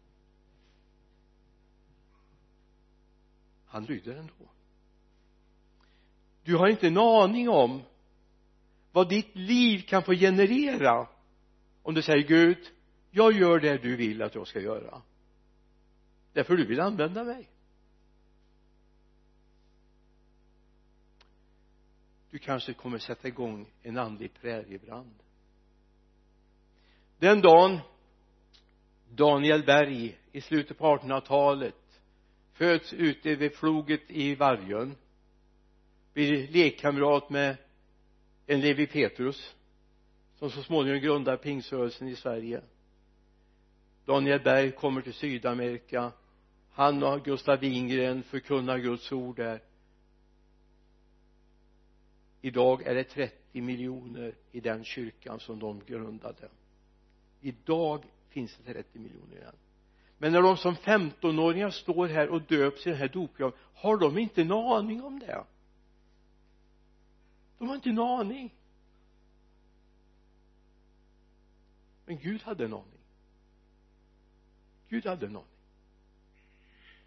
Han 3.67 3.85
lyder 3.85 4.17
ändå. 4.17 4.33
Du 6.45 6.57
har 6.57 6.69
inte 6.69 6.87
en 6.87 6.99
aning 6.99 7.49
om 7.49 7.83
vad 8.93 9.09
ditt 9.09 9.37
liv 9.37 9.79
kan 9.81 10.03
få 10.03 10.13
generera 10.13 11.09
om 11.83 11.95
du 11.95 12.03
säger 12.03 12.29
Gud 12.29 12.59
jag 13.11 13.33
gör 13.33 13.61
det 13.61 13.83
du 13.83 13.97
vill 13.97 14.23
att 14.23 14.35
jag 14.35 14.47
ska 14.47 14.61
göra. 14.61 15.03
Därför 16.33 16.57
du 16.57 16.67
vill 16.67 16.81
använda 16.81 17.25
mig. 17.25 17.49
Du 22.31 22.39
kanske 22.39 22.73
kommer 22.73 22.99
sätta 22.99 23.29
igång 23.29 23.67
en 23.83 23.99
andlig 23.99 24.35
präriebrand. 24.41 25.15
Den 27.19 27.41
dagen 27.41 27.79
Daniel 29.11 29.65
Berg 29.65 30.19
i 30.33 30.41
slutet 30.41 30.79
på 30.79 30.85
1800-talet 30.85 31.75
föds 32.53 32.93
ute 32.93 33.35
vid 33.35 33.55
floget 33.55 34.11
i 34.11 34.35
Vargön 34.35 34.95
blir 36.13 36.49
lekkamrat 36.49 37.31
med 37.31 37.57
en 38.47 38.61
Levi 38.61 38.87
Petrus 38.87 39.55
som 40.39 40.51
så 40.51 40.63
småningom 40.63 41.01
grundar 41.01 41.37
pingsrörelsen 41.37 42.09
i 42.09 42.17
Sverige. 42.17 42.61
Daniel 44.05 44.41
Berg 44.41 44.73
kommer 44.73 45.03
till 45.03 45.15
Sydamerika. 45.15 46.13
Han 46.73 47.03
och 47.03 47.25
Gustav 47.25 47.59
Wingren 47.59 48.23
förkunnar 48.23 48.79
Guds 48.79 49.13
ord 49.13 49.37
där 49.37 49.61
idag 52.41 52.83
är 52.83 52.95
det 52.95 53.05
30 53.05 53.61
miljoner 53.61 54.35
i 54.53 54.61
den 54.61 54.85
kyrkan 54.85 55.41
som 55.41 55.59
de 55.59 55.85
grundade. 55.85 56.49
Idag 57.41 58.05
finns 58.29 58.57
det 58.57 58.73
30 58.73 58.99
miljoner 58.99 59.37
i 59.37 59.41
den. 59.41 59.57
Men 60.19 60.33
när 60.33 60.43
de 60.43 60.57
som 60.57 60.75
15-åringar 60.75 61.71
står 61.71 62.07
här 62.07 62.29
och 62.29 62.43
döps 62.43 62.87
i 62.87 62.91
den 62.91 62.99
här 62.99 63.09
dopgraven 63.09 63.59
har 63.75 63.97
de 63.97 64.19
inte 64.19 64.41
en 64.41 64.53
aning 64.53 65.03
om 65.03 65.19
det? 65.19 65.45
De 67.59 67.69
har 67.69 67.75
inte 67.75 67.91
en 67.91 67.99
aning. 67.99 68.55
Men 72.07 72.19
Gud 72.19 72.43
hade 72.43 72.65
en 72.65 72.73
aning. 72.73 73.01
Gud 74.89 75.07
hade 75.07 75.27
en 75.27 75.37
aning. 75.37 75.49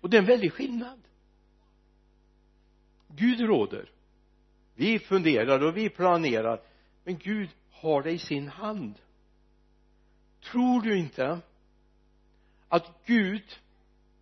Och 0.02 0.10
det 0.10 0.18
är 0.18 0.22
en 0.22 0.28
väldig 0.28 0.54
skillnad. 0.54 1.02
Gud 3.08 3.40
råder 3.40 3.92
vi 4.76 5.00
funderar 5.00 5.64
och 5.64 5.78
vi 5.78 5.90
planerar. 5.90 6.62
Men 7.04 7.18
Gud 7.18 7.50
har 7.72 8.04
det 8.04 8.12
i 8.12 8.20
sin 8.20 8.48
hand. 8.48 8.96
Tror 10.42 10.82
du 10.82 10.98
inte 10.98 11.40
att 12.68 13.06
Gud 13.06 13.60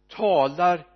talar 0.08 0.88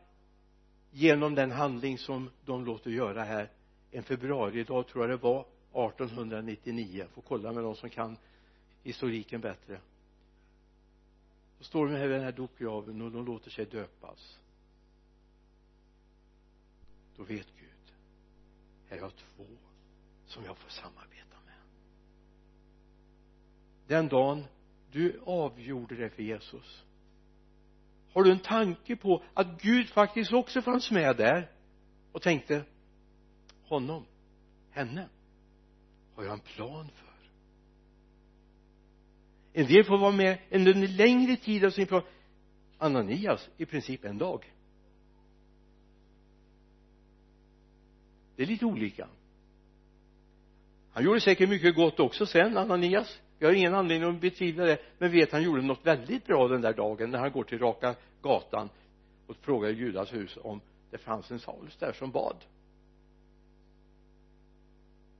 genom 0.91 1.35
den 1.35 1.51
handling 1.51 1.97
som 1.97 2.29
de 2.45 2.65
låter 2.65 2.91
göra 2.91 3.23
här? 3.23 3.51
En 3.91 4.03
februaridag 4.03 4.87
tror 4.87 5.03
jag 5.03 5.09
det 5.09 5.23
var 5.23 5.45
1899 5.73 7.05
får 7.13 7.21
kolla 7.21 7.51
med 7.51 7.63
de 7.63 7.75
som 7.75 7.89
kan 7.89 8.17
historiken 8.83 9.41
bättre. 9.41 9.79
Då 11.57 11.63
står 11.63 11.87
de 11.87 11.95
här 11.95 12.07
vid 12.07 12.11
den 12.11 12.23
här 12.23 12.31
dopgraven 12.31 13.01
och 13.01 13.11
de 13.11 13.25
låter 13.25 13.51
sig 13.51 13.65
döpas. 13.65 14.39
Då 17.17 17.23
vet 17.23 17.47
här 18.93 19.01
har 19.01 19.07
jag 19.07 19.15
två 19.15 19.57
som 20.25 20.45
jag 20.45 20.57
får 20.57 20.69
samarbeta 20.69 21.37
med. 21.45 21.55
Den 23.87 24.07
dagen 24.07 24.43
du 24.91 25.21
avgjorde 25.25 25.95
det 25.95 26.09
för 26.09 26.23
Jesus 26.23 26.83
har 28.13 28.23
du 28.23 28.31
en 28.31 28.39
tanke 28.39 28.95
på 28.95 29.23
att 29.33 29.61
Gud 29.61 29.89
faktiskt 29.89 30.33
också 30.33 30.61
fanns 30.61 30.91
med 30.91 31.17
där 31.17 31.51
och 32.11 32.21
tänkte 32.21 32.65
honom, 33.63 34.05
henne 34.71 35.09
har 36.15 36.23
jag 36.23 36.33
en 36.33 36.39
plan 36.39 36.89
för. 36.95 37.13
En 39.53 39.67
del 39.67 39.83
får 39.83 39.97
vara 39.97 40.11
med 40.11 40.39
en 40.49 40.95
längre 40.95 41.35
tid 41.35 41.65
av 41.65 41.69
sin 41.69 41.87
plan. 41.87 42.01
Ananias 42.77 43.49
i 43.57 43.65
princip 43.65 44.05
en 44.05 44.17
dag. 44.17 44.53
Det 48.35 48.43
är 48.43 48.47
lite 48.47 48.65
olika. 48.65 49.07
Han 50.91 51.03
gjorde 51.03 51.21
säkert 51.21 51.49
mycket 51.49 51.75
gott 51.75 51.99
också 51.99 52.25
sen 52.25 52.57
Ananias. 52.57 53.19
Jag 53.39 53.47
har 53.47 53.53
ingen 53.53 53.75
anledning 53.75 54.09
att 54.09 54.21
betvivla 54.21 54.65
det. 54.65 54.77
Men 54.97 55.11
vet 55.11 55.31
han 55.31 55.43
gjorde 55.43 55.61
något 55.61 55.85
väldigt 55.85 56.25
bra 56.25 56.47
den 56.47 56.61
där 56.61 56.73
dagen 56.73 57.11
när 57.11 57.19
han 57.19 57.31
går 57.31 57.43
till 57.43 57.59
raka 57.59 57.95
gatan 58.21 58.69
och 59.27 59.35
frågar 59.35 59.69
i 59.69 59.73
Judas 59.73 60.13
hus 60.13 60.37
om 60.41 60.61
det 60.91 60.97
fanns 60.97 61.31
en 61.31 61.39
Saulus 61.39 61.75
där 61.77 61.93
som 61.93 62.11
bad. 62.11 62.37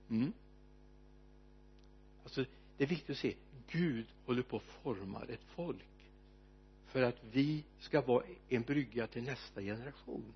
Mm. 0.10 0.34
Alltså 2.24 2.46
det 2.78 2.84
är 2.84 2.88
viktigt 2.88 3.10
att 3.10 3.18
se. 3.18 3.36
Gud 3.72 4.06
håller 4.26 4.42
på 4.42 4.58
att 4.58 4.64
forma 4.64 5.22
ett 5.30 5.44
folk 5.56 5.86
för 6.88 7.02
att 7.02 7.24
vi 7.32 7.64
ska 7.80 8.02
vara 8.02 8.24
en 8.50 8.62
brygga 8.62 9.08
till 9.08 9.24
nästa 9.24 9.62
generation 9.62 10.34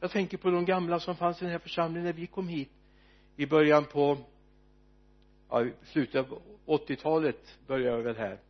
jag 0.00 0.10
tänker 0.10 0.38
på 0.38 0.50
de 0.50 0.64
gamla 0.64 1.00
som 1.00 1.16
fanns 1.16 1.42
i 1.42 1.44
den 1.44 1.52
här 1.52 1.58
församlingen 1.58 2.04
när 2.04 2.12
vi 2.12 2.26
kom 2.26 2.48
hit 2.48 2.70
i 3.36 3.46
början 3.46 3.84
på 3.84 4.18
ja, 5.48 5.66
slutet 5.84 6.16
av 6.16 6.42
80-talet 6.66 7.58
började 7.66 7.96
jag 7.96 8.02
väl 8.02 8.16
här. 8.16 8.40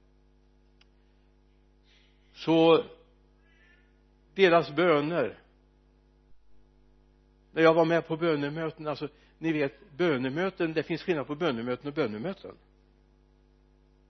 Så 2.33 2.85
deras 4.35 4.75
böner. 4.75 5.39
När 7.53 7.63
jag 7.63 7.75
var 7.75 7.85
med 7.85 8.07
på 8.07 8.17
bönemöten 8.17 8.87
alltså 8.87 9.09
ni 9.39 9.53
vet 9.53 9.91
bönemöten 9.97 10.73
det 10.73 10.83
finns 10.83 11.03
skillnad 11.03 11.27
på 11.27 11.35
bönemöten 11.35 11.89
och 11.89 11.95
bönemöten. 11.95 12.55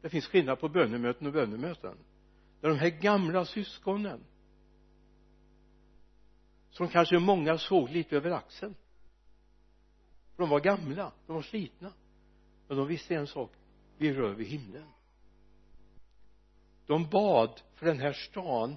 Det 0.03 0.09
finns 0.09 0.27
skillnad 0.27 0.61
på 0.61 0.69
bönemöten 0.69 1.27
och 1.27 1.33
bönemöten. 1.33 1.95
När 2.61 2.69
de 2.69 2.79
här 2.79 2.89
gamla 2.89 3.45
syskonen 3.45 4.21
som 6.79 6.89
kanske 6.89 7.19
många 7.19 7.59
såg 7.59 7.91
lite 7.91 8.17
över 8.17 8.31
axeln. 8.31 8.75
De 10.37 10.49
var 10.49 10.61
gamla, 10.61 11.13
de 11.27 11.35
var 11.37 11.43
slitna. 11.43 11.93
Men 12.69 12.77
de 12.77 12.87
visste 12.87 13.15
en 13.15 13.27
sak 13.27 13.53
vi 13.97 14.13
rör 14.13 14.35
vid 14.35 14.47
himlen. 14.47 14.89
De 16.87 17.09
bad 17.09 17.61
för 17.75 17.87
den 17.87 17.99
här 17.99 18.13
stan. 18.13 18.77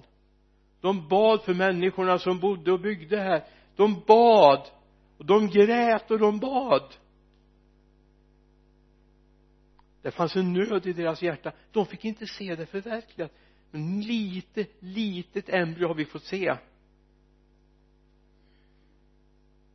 De 0.80 1.08
bad 1.08 1.42
för 1.42 1.54
människorna 1.54 2.18
som 2.18 2.40
bodde 2.40 2.72
och 2.72 2.80
byggde 2.80 3.20
här. 3.20 3.44
De 3.76 4.02
bad 4.06 4.70
och 5.18 5.26
de 5.26 5.48
grät 5.48 6.10
och 6.10 6.18
de 6.18 6.38
bad. 6.38 6.94
Det 10.02 10.10
fanns 10.10 10.36
en 10.36 10.52
nöd 10.52 10.86
i 10.86 10.92
deras 10.92 11.22
hjärta. 11.22 11.52
De 11.72 11.86
fick 11.86 12.04
inte 12.04 12.26
se 12.26 12.54
det 12.54 12.66
förverkligat. 12.66 13.32
Men 13.70 14.00
lite 14.00 14.66
litet 14.78 15.48
embryo 15.48 15.88
har 15.88 15.94
vi 15.94 16.04
fått 16.04 16.24
se. 16.24 16.56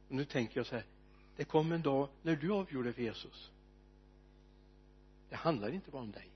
Och 0.07 0.15
nu 0.15 0.25
tänker 0.25 0.59
jag 0.59 0.67
så 0.67 0.75
här. 0.75 0.85
Det 1.35 1.45
kom 1.45 1.71
en 1.71 1.81
dag 1.81 2.09
när 2.21 2.35
du 2.35 2.51
avgjorde 2.51 2.93
för 2.93 3.01
Jesus. 3.01 3.51
Det 5.29 5.35
handlar 5.35 5.69
inte 5.69 5.91
bara 5.91 6.01
om 6.01 6.11
dig. 6.11 6.31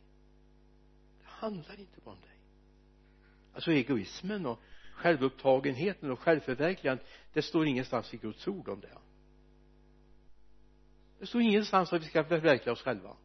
Det 1.19 1.27
handlar 1.27 1.79
inte 1.79 2.01
bara 2.03 2.15
om 2.15 2.21
dig. 2.21 2.39
Alltså 3.53 3.71
egoismen 3.71 4.45
och 4.45 4.60
självupptagenheten 4.93 6.12
och 6.12 6.19
självförverkligandet 6.19 7.07
det 7.34 7.41
står 7.41 7.67
ingenstans 7.67 8.13
i 8.13 8.17
Guds 8.17 8.47
ord 8.47 8.69
om 8.69 8.79
det. 8.79 8.97
Det 11.19 11.25
står 11.25 11.41
ingenstans 11.41 11.93
att 11.93 12.01
vi 12.01 12.05
ska 12.05 12.23
förverkliga 12.23 12.73
oss 12.73 12.81
själva. 12.81 13.15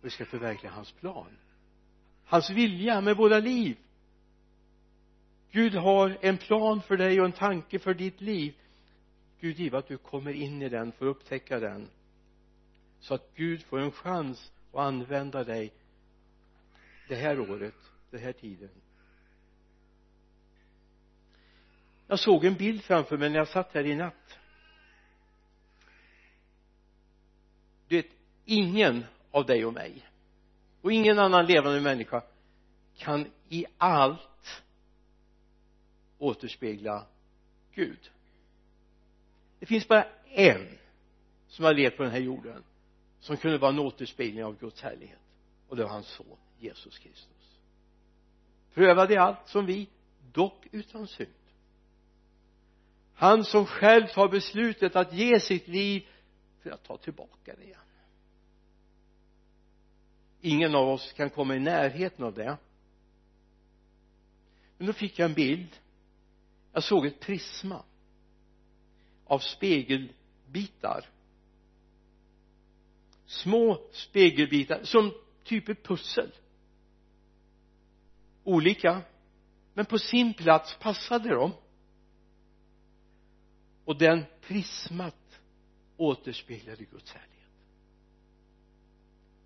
Vi 0.00 0.10
ska 0.10 0.24
förverkliga 0.24 0.72
hans 0.72 0.92
plan. 0.92 1.38
Hans 2.24 2.50
vilja 2.50 3.00
med 3.00 3.16
våra 3.16 3.38
liv. 3.38 3.76
Gud 5.50 5.74
har 5.74 6.18
en 6.20 6.36
plan 6.36 6.82
för 6.82 6.96
dig 6.96 7.20
och 7.20 7.26
en 7.26 7.32
tanke 7.32 7.78
för 7.78 7.94
ditt 7.94 8.20
liv. 8.20 8.54
Gud 9.44 9.58
give 9.58 9.78
att 9.78 9.88
du 9.88 9.98
kommer 9.98 10.32
in 10.32 10.62
i 10.62 10.68
den, 10.68 10.92
får 10.92 11.06
upptäcka 11.06 11.60
den. 11.60 11.90
Så 13.00 13.14
att 13.14 13.34
Gud 13.34 13.62
får 13.62 13.78
en 13.78 13.92
chans 13.92 14.52
att 14.72 14.78
använda 14.78 15.44
dig 15.44 15.72
det 17.08 17.14
här 17.14 17.40
året, 17.40 17.74
den 18.10 18.20
här 18.20 18.32
tiden. 18.32 18.70
Jag 22.06 22.18
såg 22.18 22.44
en 22.44 22.54
bild 22.54 22.82
framför 22.82 23.16
mig 23.16 23.30
när 23.30 23.38
jag 23.38 23.48
satt 23.48 23.74
här 23.74 23.86
i 23.86 23.94
natt. 23.94 24.38
Du 27.88 27.96
vet 27.96 28.10
ingen 28.44 29.04
av 29.30 29.46
dig 29.46 29.64
och 29.64 29.74
mig 29.74 30.08
och 30.80 30.92
ingen 30.92 31.18
annan 31.18 31.46
levande 31.46 31.80
människa 31.80 32.22
kan 32.96 33.26
i 33.48 33.66
allt 33.78 34.62
återspegla 36.18 37.06
Gud 37.74 38.10
det 39.64 39.68
finns 39.68 39.88
bara 39.88 40.06
en 40.30 40.78
som 41.48 41.64
har 41.64 41.74
levt 41.74 41.96
på 41.96 42.02
den 42.02 42.12
här 42.12 42.20
jorden 42.20 42.64
som 43.20 43.36
kunde 43.36 43.58
vara 43.58 43.72
en 43.72 43.78
återspegling 43.78 44.44
av 44.44 44.58
Guds 44.58 44.82
härlighet 44.82 45.18
och 45.68 45.76
det 45.76 45.82
var 45.82 45.90
hans 45.90 46.06
son 46.06 46.36
Jesus 46.58 46.98
Kristus. 46.98 47.58
Prövade 48.74 49.22
allt 49.22 49.48
som 49.48 49.66
vi 49.66 49.88
dock 50.32 50.66
utan 50.72 51.06
synd. 51.06 51.30
Han 53.14 53.44
som 53.44 53.66
själv 53.66 54.06
tar 54.06 54.28
beslutet 54.28 54.96
att 54.96 55.12
ge 55.12 55.40
sitt 55.40 55.68
liv 55.68 56.06
för 56.62 56.70
att 56.70 56.84
ta 56.84 56.96
tillbaka 56.96 57.54
det 57.58 57.64
igen. 57.64 57.78
Ingen 60.40 60.74
av 60.74 60.88
oss 60.88 61.12
kan 61.12 61.30
komma 61.30 61.56
i 61.56 61.60
närheten 61.60 62.24
av 62.24 62.34
det. 62.34 62.56
Men 64.78 64.86
då 64.86 64.92
fick 64.92 65.18
jag 65.18 65.28
en 65.28 65.34
bild. 65.34 65.76
Jag 66.72 66.84
såg 66.84 67.06
ett 67.06 67.20
prisma 67.20 67.82
av 69.26 69.38
spegelbitar. 69.38 71.10
Små 73.26 73.80
spegelbitar 73.92 74.84
som 74.84 75.12
typ 75.44 75.68
ett 75.68 75.84
pussel. 75.84 76.32
Olika 78.44 79.02
men 79.74 79.86
på 79.86 79.98
sin 79.98 80.34
plats 80.34 80.76
passade 80.80 81.28
de. 81.28 81.52
Och 83.84 83.98
den 83.98 84.24
prismat 84.40 85.40
återspeglade 85.96 86.84
Guds 86.84 87.12
härlighet. 87.12 87.50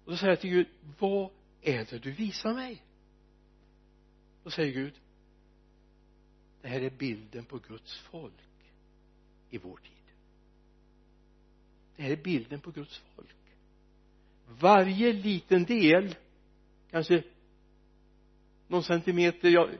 Och 0.05 0.11
då 0.11 0.17
säger 0.17 0.33
jag 0.33 0.41
till 0.41 0.51
Gud 0.51 0.67
vad 0.99 1.31
är 1.63 1.85
det 1.91 1.99
du 1.99 2.13
visar 2.13 2.55
mig? 2.55 2.83
Då 4.45 4.51
säger 4.51 4.73
Gud 4.73 4.95
det 6.63 6.69
här 6.69 6.81
är 6.81 6.91
bilden 6.91 7.45
på 7.45 7.59
Guds 7.59 7.99
folk 7.99 8.48
i 9.51 9.59
vår 9.59 9.77
tid. 9.77 9.93
Det 11.97 12.03
här 12.03 12.11
är 12.11 12.17
bilden 12.17 12.61
på 12.61 12.71
Guds 12.71 13.03
folk. 13.17 13.37
Varje 14.61 15.13
liten 15.13 15.65
del 15.65 16.15
kanske 16.91 17.23
någon 18.69 18.83
centimeter 18.83 19.49
jag 19.49 19.71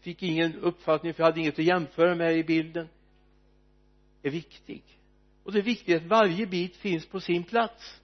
fick 0.00 0.22
ingen 0.22 0.54
uppfattning 0.54 1.14
för 1.14 1.22
jag 1.22 1.28
hade 1.30 1.40
inget 1.40 1.58
att 1.58 1.64
jämföra 1.64 2.14
med 2.14 2.38
i 2.38 2.44
bilden 2.44 2.88
är 4.22 4.30
viktig. 4.30 4.82
Och 5.44 5.52
det 5.52 5.58
är 5.58 5.62
viktigt 5.62 5.96
att 5.96 6.08
varje 6.08 6.46
bit 6.46 6.76
finns 6.76 7.06
på 7.06 7.20
sin 7.20 7.44
plats. 7.44 8.00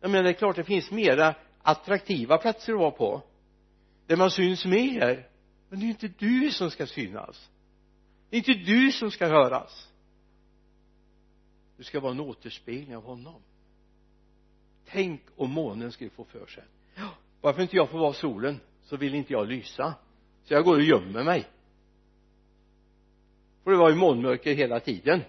Jag 0.00 0.10
menar 0.10 0.24
det 0.24 0.30
är 0.30 0.34
klart 0.34 0.56
det 0.56 0.64
finns 0.64 0.90
mera 0.90 1.34
attraktiva 1.62 2.38
platser 2.38 2.72
att 2.72 2.78
vara 2.78 2.90
på. 2.90 3.22
Där 4.06 4.16
man 4.16 4.30
syns 4.30 4.64
mer 4.64 5.28
men 5.68 5.78
det 5.78 5.84
är 5.84 5.86
ju 5.86 5.92
inte 5.92 6.08
du 6.08 6.50
som 6.50 6.70
ska 6.70 6.86
synas 6.86 7.50
det 8.30 8.36
är 8.36 8.38
inte 8.38 8.72
du 8.72 8.92
som 8.92 9.10
ska 9.10 9.26
höras. 9.26 9.92
Du 11.76 11.84
ska 11.84 12.00
vara 12.00 12.12
en 12.12 12.20
återspegling 12.20 12.96
av 12.96 13.04
honom. 13.04 13.42
Tänk 14.86 15.20
om 15.36 15.50
månen 15.50 15.92
skulle 15.92 16.10
få 16.10 16.24
för 16.24 16.46
sig. 16.46 16.64
Varför 17.40 17.62
inte 17.62 17.76
jag 17.76 17.90
får 17.90 17.98
vara 17.98 18.12
solen 18.12 18.60
så 18.82 18.96
vill 18.96 19.14
inte 19.14 19.32
jag 19.32 19.48
lysa. 19.48 19.94
Så 20.44 20.54
jag 20.54 20.64
går 20.64 20.76
och 20.76 20.82
gömmer 20.82 21.24
mig. 21.24 21.48
För 23.64 23.70
det 23.70 23.76
var 23.76 23.90
ju 23.90 23.96
molnmörker 23.96 24.54
hela 24.54 24.80
tiden. 24.80 25.20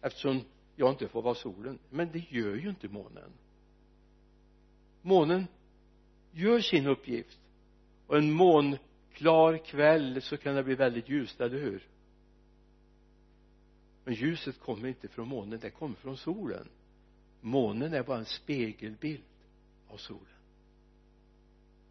Eftersom 0.00 0.40
jag 0.76 0.92
inte 0.92 1.08
får 1.08 1.22
vara 1.22 1.34
solen. 1.34 1.78
Men 1.90 2.12
det 2.12 2.32
gör 2.32 2.56
ju 2.56 2.68
inte 2.68 2.88
månen. 2.88 3.32
Månen 5.02 5.46
gör 6.32 6.60
sin 6.60 6.86
uppgift. 6.86 7.38
Och 8.06 8.18
en 8.18 8.32
mån 8.32 8.76
klar 9.14 9.56
kväll 9.56 10.22
så 10.22 10.36
kan 10.36 10.54
det 10.54 10.62
bli 10.62 10.74
väldigt 10.74 11.08
ljust, 11.08 11.40
eller 11.40 11.58
hur? 11.58 11.86
Men 14.04 14.14
ljuset 14.14 14.60
kommer 14.60 14.88
inte 14.88 15.08
från 15.08 15.28
månen, 15.28 15.58
det 15.60 15.70
kommer 15.70 15.94
från 15.94 16.16
solen. 16.16 16.68
Månen 17.40 17.94
är 17.94 18.02
bara 18.02 18.18
en 18.18 18.24
spegelbild 18.24 19.22
av 19.88 19.96
solen. 19.96 20.26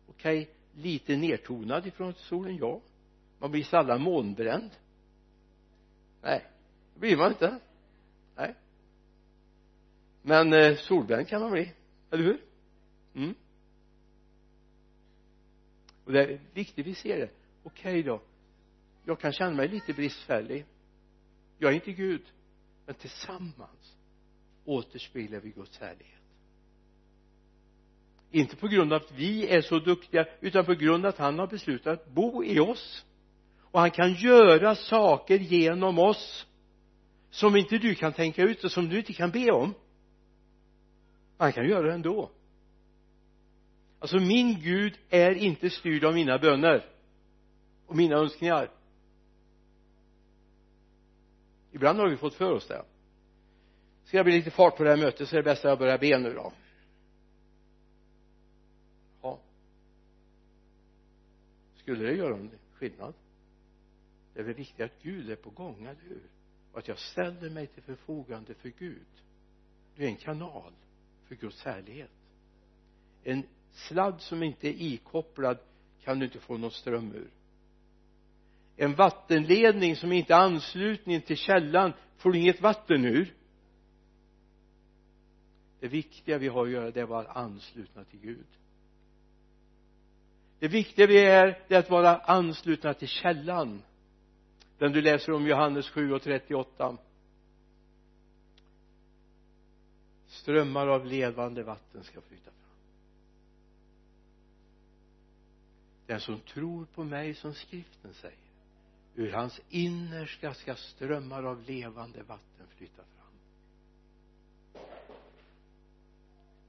Okej, 0.07 0.41
okay, 0.41 0.53
lite 0.83 1.17
nedtonad 1.17 1.87
ifrån 1.87 2.13
solen, 2.13 2.57
ja. 2.57 2.81
Man 3.39 3.51
blir 3.51 3.63
sällan 3.63 4.01
månbränd. 4.01 4.69
Nej 6.21 6.45
det 6.93 6.99
blir 6.99 7.17
man 7.17 7.31
inte. 7.31 7.59
Nej. 8.35 8.55
Men 10.21 10.53
eh, 10.53 10.75
solbränd 10.77 11.27
kan 11.27 11.41
man 11.41 11.51
bli, 11.51 11.73
eller 12.11 12.23
hur? 12.23 12.41
Mm 13.15 13.35
och 16.05 16.11
det 16.11 16.23
är 16.23 16.39
viktigt 16.53 16.87
vi 16.87 16.95
ser 16.95 17.17
det. 17.17 17.29
Okej 17.63 17.91
okay 17.91 18.03
då. 18.03 18.21
Jag 19.05 19.19
kan 19.19 19.31
känna 19.31 19.55
mig 19.55 19.67
lite 19.67 19.93
bristfällig. 19.93 20.65
Jag 21.57 21.71
är 21.71 21.75
inte 21.75 21.91
Gud. 21.91 22.21
Men 22.85 22.95
tillsammans 22.95 23.97
återspeglar 24.65 25.39
vi 25.39 25.49
Guds 25.49 25.79
härlighet. 25.79 26.21
Inte 28.31 28.55
på 28.55 28.67
grund 28.67 28.93
av 28.93 29.01
att 29.01 29.11
vi 29.11 29.47
är 29.47 29.61
så 29.61 29.79
duktiga 29.79 30.25
utan 30.41 30.65
på 30.65 30.73
grund 30.73 31.05
av 31.05 31.09
att 31.09 31.17
han 31.17 31.39
har 31.39 31.47
beslutat 31.47 32.01
att 32.01 32.09
bo 32.09 32.43
i 32.43 32.59
oss. 32.59 33.05
Och 33.61 33.79
han 33.79 33.91
kan 33.91 34.13
göra 34.13 34.75
saker 34.75 35.37
genom 35.39 35.99
oss 35.99 36.47
som 37.29 37.55
inte 37.55 37.77
du 37.77 37.95
kan 37.95 38.13
tänka 38.13 38.43
ut 38.43 38.63
och 38.63 38.71
som 38.71 38.89
du 38.89 38.97
inte 38.97 39.13
kan 39.13 39.31
be 39.31 39.51
om. 39.51 39.73
Han 41.37 41.53
kan 41.53 41.69
göra 41.69 41.87
det 41.87 41.93
ändå 41.93 42.31
alltså 44.01 44.19
min 44.19 44.59
Gud 44.61 44.99
är 45.09 45.31
inte 45.31 45.69
styrd 45.69 46.05
av 46.05 46.13
mina 46.13 46.37
böner 46.37 46.85
och 47.85 47.95
mina 47.95 48.15
önskningar. 48.15 48.71
Ibland 51.71 51.99
har 51.99 52.09
vi 52.09 52.17
fått 52.17 52.33
för 52.33 52.51
oss 52.51 52.67
det. 52.67 52.85
Ska 54.03 54.17
jag 54.17 54.25
bli 54.25 54.35
lite 54.35 54.51
fart 54.51 54.77
på 54.77 54.83
det 54.83 54.89
här 54.89 54.97
mötet 54.97 55.29
så 55.29 55.35
är 55.35 55.37
det 55.37 55.43
bäst 55.43 55.65
att 55.65 55.69
jag 55.69 55.79
börjar 55.79 55.97
be 55.97 56.17
nu 56.17 56.33
då. 56.33 56.53
Ja. 59.21 59.39
Skulle 61.75 62.05
det 62.05 62.13
göra 62.13 62.35
en 62.35 62.51
skillnad? 62.73 63.13
Det 64.33 64.39
är 64.39 64.43
väl 64.43 64.53
viktigt 64.53 64.81
att 64.81 65.01
Gud 65.01 65.29
är 65.29 65.35
på 65.35 65.49
gång, 65.49 65.83
eller 65.83 66.01
hur? 66.01 66.23
Och 66.71 66.79
att 66.79 66.87
jag 66.87 66.99
ställer 66.99 67.49
mig 67.49 67.67
till 67.67 67.83
förfogande 67.83 68.53
för 68.53 68.69
Gud. 68.69 69.07
Du 69.95 70.03
är 70.03 70.07
en 70.07 70.15
kanal 70.15 70.73
för 71.27 71.35
Guds 71.35 71.63
härlighet. 71.63 72.11
En 73.23 73.43
sladd 73.71 74.21
som 74.21 74.43
inte 74.43 74.67
är 74.67 74.81
ikopplad 74.81 75.57
kan 76.03 76.19
du 76.19 76.25
inte 76.25 76.39
få 76.39 76.57
någon 76.57 76.71
ström 76.71 77.15
ur. 77.15 77.29
En 78.77 78.95
vattenledning 78.95 79.95
som 79.95 80.11
inte 80.11 80.33
är 80.33 80.37
anslutning 80.37 81.21
till 81.21 81.37
källan 81.37 81.93
får 82.17 82.31
du 82.31 82.39
inget 82.39 82.61
vatten 82.61 83.05
ur. 83.05 83.33
Det 85.79 85.87
viktiga 85.87 86.37
vi 86.37 86.47
har 86.47 86.65
att 86.65 86.71
göra 86.71 86.91
det 86.91 86.99
är 86.99 87.03
att 87.03 87.09
vara 87.09 87.31
anslutna 87.31 88.03
till 88.03 88.19
Gud. 88.19 88.47
Det 90.59 90.67
viktiga 90.67 91.07
vi 91.07 91.25
är 91.25 91.63
det 91.67 91.75
är 91.75 91.79
att 91.79 91.89
vara 91.89 92.17
anslutna 92.17 92.93
till 92.93 93.07
källan. 93.07 93.81
Den 94.77 94.91
du 94.91 95.01
läser 95.01 95.31
om 95.33 95.47
Johannes 95.47 95.89
7 95.89 96.13
och 96.13 96.21
38 96.21 96.97
strömmar 100.27 100.87
av 100.87 101.05
levande 101.05 101.63
vatten 101.63 102.03
ska 102.03 102.21
flyta 102.21 102.51
fram. 102.51 102.60
Den 106.11 106.19
som 106.19 106.39
tror 106.39 106.85
på 106.85 107.03
mig 107.03 107.35
som 107.35 107.53
skriften 107.53 108.13
säger 108.13 108.37
ur 109.15 109.31
hans 109.31 109.61
innersta 109.69 110.53
ska 110.53 110.75
strömmar 110.75 111.43
av 111.43 111.63
levande 111.63 112.23
vatten 112.23 112.67
flyta 112.77 113.03
fram. 113.03 113.33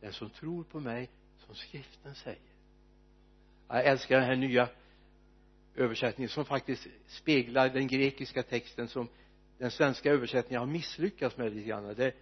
Den 0.01 0.13
som 0.13 0.31
tror 0.31 0.65
på 0.65 0.81
mig 0.81 1.11
som 1.47 1.55
skriften 1.55 2.15
säger. 2.15 2.41
Jag 3.69 3.87
älskar 3.87 4.17
den 4.17 4.25
här 4.25 4.37
nya 4.37 4.69
översättningen 5.77 6.29
som 6.29 6.45
faktiskt 6.45 6.87
speglar 7.07 7.69
den 7.69 7.87
grekiska 7.87 8.43
texten 8.43 8.89
som 8.89 9.09
den 9.59 9.71
svenska 9.71 10.11
översättningen 10.11 10.61
har 10.61 10.67
misslyckats 10.67 11.37
med 11.37 11.55
lite 11.55 11.69
grann. 11.69 11.95
Det 11.95 12.15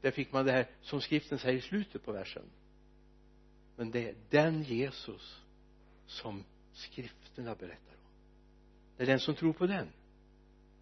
där 0.00 0.10
fick 0.10 0.32
man 0.32 0.46
det 0.46 0.52
här 0.52 0.68
som 0.82 1.00
skriften 1.00 1.38
säger 1.38 1.58
i 1.58 1.62
slutet 1.62 2.04
på 2.04 2.12
versen. 2.12 2.44
Men 3.76 3.90
det 3.90 4.08
är 4.08 4.14
den 4.30 4.62
Jesus 4.62 5.39
som 6.10 6.44
skrifterna 6.72 7.54
berättar 7.54 7.94
om. 7.94 8.12
Det 8.96 9.02
är 9.02 9.06
den 9.06 9.20
som 9.20 9.34
tror 9.34 9.52
på 9.52 9.66
den 9.66 9.88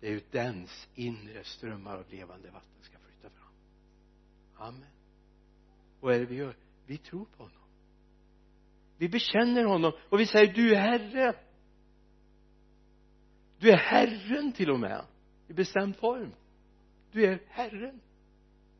det 0.00 0.06
är 0.06 0.10
ju 0.10 0.20
dens 0.30 0.88
inre 0.94 1.44
strömmar 1.44 1.96
av 1.96 2.04
levande 2.10 2.50
vatten 2.50 2.82
ska 2.82 2.98
flytta 2.98 3.30
fram. 3.30 3.52
Amen. 4.56 4.90
Vad 6.00 6.14
är 6.14 6.18
det 6.18 6.26
vi 6.26 6.34
gör? 6.34 6.56
Vi 6.86 6.98
tror 6.98 7.24
på 7.24 7.42
honom. 7.42 7.58
Vi 8.96 9.08
bekänner 9.08 9.64
honom 9.64 9.92
och 10.08 10.20
vi 10.20 10.26
säger 10.26 10.52
du 10.52 10.74
är 10.74 10.80
herre. 10.80 11.34
Du 13.58 13.70
är 13.70 13.76
herren 13.76 14.52
till 14.52 14.70
och 14.70 14.80
med 14.80 15.04
i 15.48 15.52
bestämd 15.52 15.96
form. 15.96 16.32
Du 17.12 17.24
är 17.24 17.42
herren. 17.48 18.00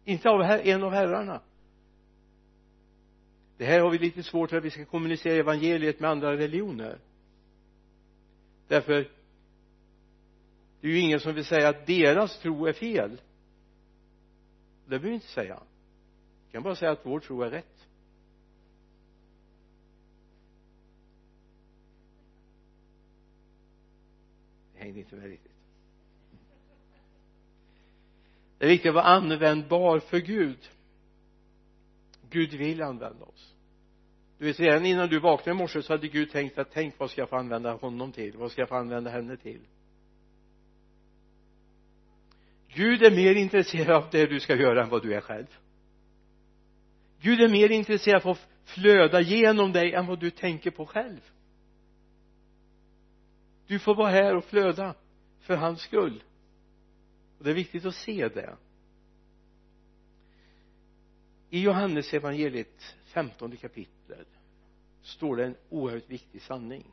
Inte 0.05 0.29
av 0.29 0.43
en 0.43 0.83
av 0.83 0.93
herrarna 0.93 1.43
det 3.59 3.65
här 3.65 3.81
har 3.81 3.91
vi 3.91 3.99
lite 3.99 4.23
svårt 4.23 4.51
för 4.51 4.57
att 4.57 4.65
vi 4.65 4.71
ska 4.71 4.85
kommunicera 4.85 5.35
evangeliet 5.35 6.01
med 6.01 6.11
andra 6.11 6.37
religioner. 6.37 6.99
Därför 8.69 9.09
det 10.81 10.89
är 10.89 10.93
ju 10.93 10.99
ingen 10.99 11.21
som 11.21 11.35
vill 11.35 11.45
säga 11.45 11.69
att 11.69 11.87
deras 11.87 12.39
tro 12.39 12.67
är 12.67 12.73
fel. 12.73 13.11
Det 13.11 14.89
behöver 14.89 15.09
vi 15.09 15.15
inte 15.15 15.27
säga. 15.27 15.63
Vi 16.47 16.53
kan 16.53 16.63
bara 16.63 16.77
säga 16.77 16.91
att 16.91 17.07
vår 17.07 17.21
tro 17.21 17.43
är 17.43 17.51
rätt. 17.51 17.87
Det 24.73 24.79
hängde 24.79 24.99
inte 24.99 25.17
med 25.17 25.25
riktigt. 25.25 25.53
Det 28.59 28.65
är 28.65 28.69
viktigt 28.69 28.89
att 28.89 28.95
vara 28.95 29.05
användbar 29.05 29.99
för 29.99 30.19
Gud. 30.19 30.59
Gud 32.31 32.55
vill 32.55 32.83
använda 32.83 33.25
oss. 33.25 33.55
Du 34.39 34.47
vet 34.47 34.61
redan 34.61 34.87
innan 34.87 35.09
du 35.09 35.21
vaknade 35.21 35.57
i 35.57 35.63
morse 35.63 35.83
så 35.83 35.93
hade 35.93 36.09
Gud 36.09 36.31
tänkt 36.31 36.59
att 36.59 36.71
tänk 36.71 36.99
vad 36.99 37.11
ska 37.11 37.21
jag 37.21 37.29
få 37.29 37.37
använda 37.37 37.73
honom 37.73 38.13
till? 38.13 38.37
Vad 38.37 38.53
ska 38.53 38.63
jag 38.63 38.69
få 38.69 38.75
använda 38.75 39.11
henne 39.11 39.37
till? 39.37 39.61
Gud 42.69 43.03
är 43.03 43.11
mer 43.11 43.35
intresserad 43.35 43.91
av 43.91 44.05
det 44.11 44.27
du 44.27 44.41
ska 44.41 44.57
göra 44.57 44.83
än 44.83 44.89
vad 44.89 45.03
du 45.03 45.15
är 45.15 45.21
själv. 45.21 45.59
Gud 47.21 47.41
är 47.41 47.49
mer 47.49 47.71
intresserad 47.71 48.23
av 48.23 48.31
att 48.31 48.49
flöda 48.65 49.21
genom 49.21 49.73
dig 49.73 49.95
än 49.95 50.07
vad 50.07 50.21
du 50.21 50.31
tänker 50.31 50.71
på 50.71 50.87
själv. 50.87 51.21
Du 53.67 53.79
får 53.79 53.95
vara 53.95 54.11
här 54.11 54.37
och 54.37 54.45
flöda 54.45 54.95
för 55.41 55.57
hans 55.57 55.81
skull. 55.81 56.23
Och 57.39 57.45
det 57.45 57.51
är 57.51 57.55
viktigt 57.55 57.85
att 57.85 57.95
se 57.95 58.29
det 58.29 58.57
i 61.51 61.61
Johannes 61.61 62.15
evangeliet 62.15 62.97
femtonde 63.05 63.57
kapitel 63.57 64.25
står 65.03 65.37
det 65.37 65.45
en 65.45 65.57
oerhört 65.69 66.11
viktig 66.11 66.43
sanning. 66.43 66.85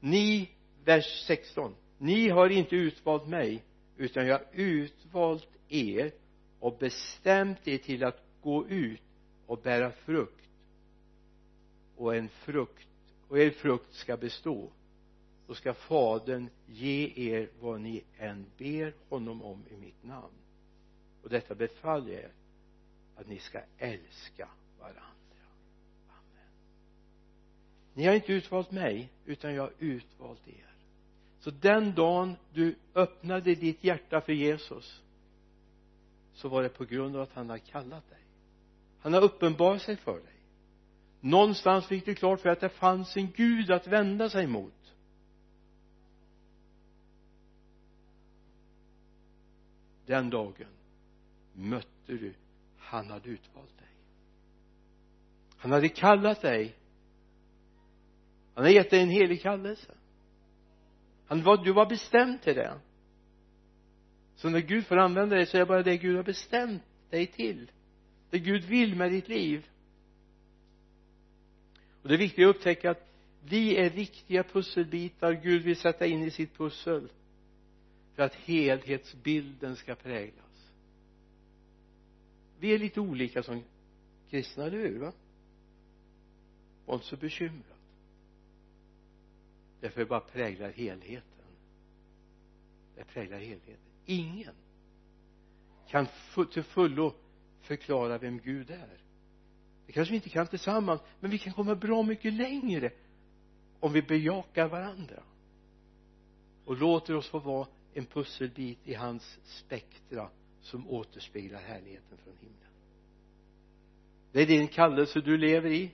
Ni 0.00 0.50
vers 0.84 1.24
16 1.26 1.74
ni 1.98 2.28
har 2.28 2.48
inte 2.48 2.76
utvalt 2.76 3.26
mig 3.26 3.62
utan 3.96 4.26
jag 4.26 4.38
har 4.38 4.46
utvalt 4.52 5.48
er 5.68 6.12
och 6.60 6.78
bestämt 6.78 7.68
er 7.68 7.78
till 7.78 8.04
att 8.04 8.22
gå 8.42 8.68
ut 8.68 9.02
och 9.46 9.58
bära 9.62 9.92
frukt. 9.92 10.48
Och 11.96 12.16
en 12.16 12.28
frukt 12.28 12.88
och 13.28 13.38
er 13.38 13.50
frukt 13.50 13.94
ska 13.94 14.16
bestå. 14.16 14.70
Då 15.46 15.54
ska 15.54 15.74
fadern 15.74 16.48
ge 16.66 17.12
er 17.16 17.48
vad 17.60 17.80
ni 17.80 18.04
än 18.18 18.46
ber 18.58 18.94
honom 19.08 19.42
om 19.42 19.64
i 19.70 19.76
mitt 19.76 20.04
namn 20.04 20.39
och 21.22 21.30
detta 21.30 21.54
befaller 21.54 22.12
jag 22.12 22.22
er 22.22 22.32
att 23.16 23.26
ni 23.26 23.38
ska 23.38 23.60
älska 23.78 24.48
varandra. 24.78 25.02
Amen. 26.08 26.50
Ni 27.94 28.06
har 28.06 28.14
inte 28.14 28.32
utvalt 28.32 28.70
mig 28.70 29.12
utan 29.24 29.54
jag 29.54 29.62
har 29.62 29.72
utvalt 29.78 30.48
er. 30.48 30.74
Så 31.40 31.50
den 31.50 31.94
dagen 31.94 32.36
du 32.52 32.74
öppnade 32.94 33.54
ditt 33.54 33.84
hjärta 33.84 34.20
för 34.20 34.32
Jesus 34.32 35.02
så 36.34 36.48
var 36.48 36.62
det 36.62 36.68
på 36.68 36.84
grund 36.84 37.16
av 37.16 37.22
att 37.22 37.32
han 37.32 37.50
har 37.50 37.58
kallat 37.58 38.10
dig. 38.10 38.18
Han 39.00 39.12
har 39.12 39.22
uppenbarat 39.22 39.82
sig 39.82 39.96
för 39.96 40.20
dig. 40.20 40.34
Någonstans 41.20 41.86
fick 41.86 42.04
du 42.04 42.14
klart 42.14 42.40
för 42.40 42.48
att 42.48 42.60
det 42.60 42.68
fanns 42.68 43.16
en 43.16 43.30
Gud 43.30 43.70
att 43.70 43.86
vända 43.86 44.30
sig 44.30 44.46
mot. 44.46 44.94
Den 50.06 50.30
dagen 50.30 50.66
mötte 51.54 52.12
du 52.12 52.34
han 52.78 53.10
hade 53.10 53.28
utvalt 53.28 53.78
dig. 53.78 53.88
Han 55.56 55.72
hade 55.72 55.88
kallat 55.88 56.42
dig. 56.42 56.74
Han 58.54 58.64
har 58.64 58.70
gett 58.70 58.90
dig 58.90 59.02
en 59.02 59.10
helig 59.10 59.42
kallelse. 59.42 59.94
Han 61.26 61.42
var, 61.42 61.64
du 61.64 61.72
var 61.72 61.86
bestämd 61.86 62.42
till 62.42 62.54
det. 62.54 62.80
Så 64.36 64.48
när 64.48 64.60
Gud 64.60 64.86
får 64.86 64.96
använda 64.96 65.36
dig 65.36 65.46
så 65.46 65.56
är 65.56 65.58
det 65.58 65.66
bara 65.66 65.82
det 65.82 65.96
Gud 65.96 66.16
har 66.16 66.22
bestämt 66.22 66.82
dig 67.10 67.26
till. 67.26 67.70
Det 68.30 68.38
Gud 68.38 68.64
vill 68.64 68.96
med 68.96 69.12
ditt 69.12 69.28
liv. 69.28 69.66
Och 72.02 72.08
det 72.08 72.14
är 72.14 72.18
viktigt 72.18 72.48
att 72.48 72.56
upptäcka 72.56 72.90
att 72.90 73.10
vi 73.44 73.76
är 73.76 73.90
viktiga 73.90 74.42
pusselbitar 74.42 75.32
Gud 75.32 75.62
vill 75.62 75.76
sätta 75.76 76.06
in 76.06 76.22
i 76.22 76.30
sitt 76.30 76.56
pussel 76.56 77.08
för 78.14 78.22
att 78.22 78.34
helhetsbilden 78.34 79.76
ska 79.76 79.94
präglas 79.94 80.49
vi 82.60 82.74
är 82.74 82.78
lite 82.78 83.00
olika 83.00 83.42
som 83.42 83.62
kristna, 84.30 84.64
eller 84.64 84.78
hur 84.78 84.98
va? 84.98 85.12
Var 86.86 86.94
inte 86.94 87.06
så 87.06 87.16
bekymrad 87.16 87.80
därför 89.80 90.00
det 90.00 90.06
bara 90.06 90.20
präglar 90.20 90.70
helheten. 90.70 91.44
Det 92.96 93.04
präglar 93.04 93.38
helheten. 93.38 93.76
Ingen 94.06 94.54
kan 95.88 96.06
till 96.52 96.62
fullo 96.62 97.14
förklara 97.60 98.18
vem 98.18 98.38
Gud 98.38 98.70
är. 98.70 98.98
Det 99.86 99.92
kanske 99.92 100.12
vi 100.12 100.16
inte 100.16 100.28
kan 100.28 100.46
tillsammans 100.46 101.00
men 101.20 101.30
vi 101.30 101.38
kan 101.38 101.52
komma 101.52 101.74
bra 101.74 102.02
mycket 102.02 102.32
längre 102.32 102.90
om 103.80 103.92
vi 103.92 104.02
bejakar 104.02 104.68
varandra 104.68 105.22
och 106.64 106.76
låter 106.76 107.16
oss 107.16 107.28
få 107.28 107.38
vara 107.38 107.68
en 107.94 108.06
pusselbit 108.06 108.78
i 108.84 108.94
hans 108.94 109.38
spektra 109.44 110.30
som 110.62 110.88
återspeglar 110.88 111.60
härligheten 111.60 112.18
från 112.18 112.34
himlen. 112.40 112.70
Det 114.32 114.42
är 114.42 114.46
din 114.46 114.68
kallelse 114.68 115.20
du 115.20 115.36
lever 115.36 115.70
i. 115.70 115.90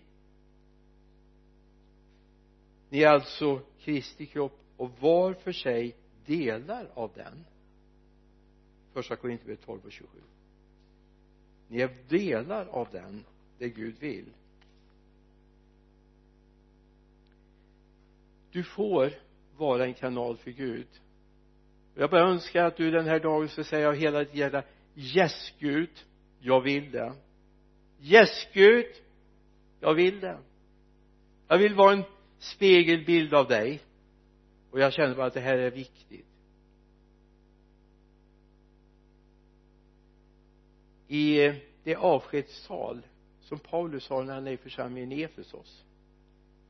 Ni 2.88 3.02
är 3.02 3.08
alltså 3.08 3.60
Kristi 3.78 4.26
kropp 4.26 4.60
och 4.76 4.90
var 5.00 5.34
för 5.34 5.52
sig 5.52 5.96
delar 6.26 6.90
av 6.94 7.12
den. 7.14 7.44
Första 8.92 9.16
Korinthierbrevet 9.16 9.66
12 9.66 9.84
och 9.84 9.92
27 9.92 10.18
ni 11.68 11.80
är 11.80 11.96
delar 12.08 12.66
av 12.66 12.88
den 12.92 13.24
det 13.58 13.68
Gud 13.68 13.98
vill. 13.98 14.30
Du 18.50 18.64
får 18.64 19.12
vara 19.56 19.84
en 19.84 19.94
kanal 19.94 20.36
för 20.36 20.50
Gud 20.50 20.86
jag 21.96 22.10
bara 22.10 22.30
önskar 22.30 22.64
att 22.64 22.76
du 22.76 22.90
den 22.90 23.06
här 23.06 23.20
dagen 23.20 23.48
ska 23.48 23.64
säga 23.64 23.88
av 23.88 23.94
hela 23.94 24.18
ditt 24.18 24.34
hjärta 24.34 24.62
yes 24.94 25.52
Gud 25.58 25.90
jag 26.40 26.60
vill 26.60 26.90
det. 26.90 27.14
Yes 28.00 28.48
Gud 28.52 28.86
jag 29.80 29.94
vill 29.94 30.20
det. 30.20 30.38
Jag 31.48 31.58
vill 31.58 31.74
vara 31.74 31.92
en 31.92 32.04
spegelbild 32.38 33.34
av 33.34 33.48
dig. 33.48 33.80
Och 34.70 34.80
jag 34.80 34.92
känner 34.92 35.14
bara 35.14 35.26
att 35.26 35.34
det 35.34 35.40
här 35.40 35.58
är 35.58 35.70
viktigt. 35.70 36.26
I 41.08 41.44
eh, 41.44 41.54
det 41.84 41.96
avskedstal 41.96 43.02
som 43.40 43.58
Paulus 43.58 44.08
har 44.08 44.24
när 44.24 44.34
han 44.34 44.46
är 44.46 44.52
i 44.52 44.56
församlingen 44.56 45.12
i 45.12 45.22
Efesos 45.22 45.84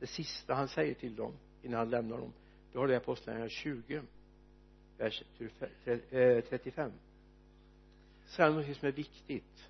det 0.01 0.07
sista 0.07 0.55
han 0.55 0.69
säger 0.69 0.95
till 0.95 1.17
dem 1.17 1.33
innan 1.63 1.79
han 1.79 1.91
lämnar 1.91 2.19
dem 2.19 2.33
då 2.73 2.79
har 2.79 2.89
det 2.89 2.97
apostlagärningarna 2.97 3.51
20 3.51 4.03
vers 4.99 5.23
35 6.49 6.93
säger 8.27 8.51
han 8.51 8.61
något 8.61 8.77
som 8.77 8.89
är 8.89 8.93
viktigt. 8.93 9.69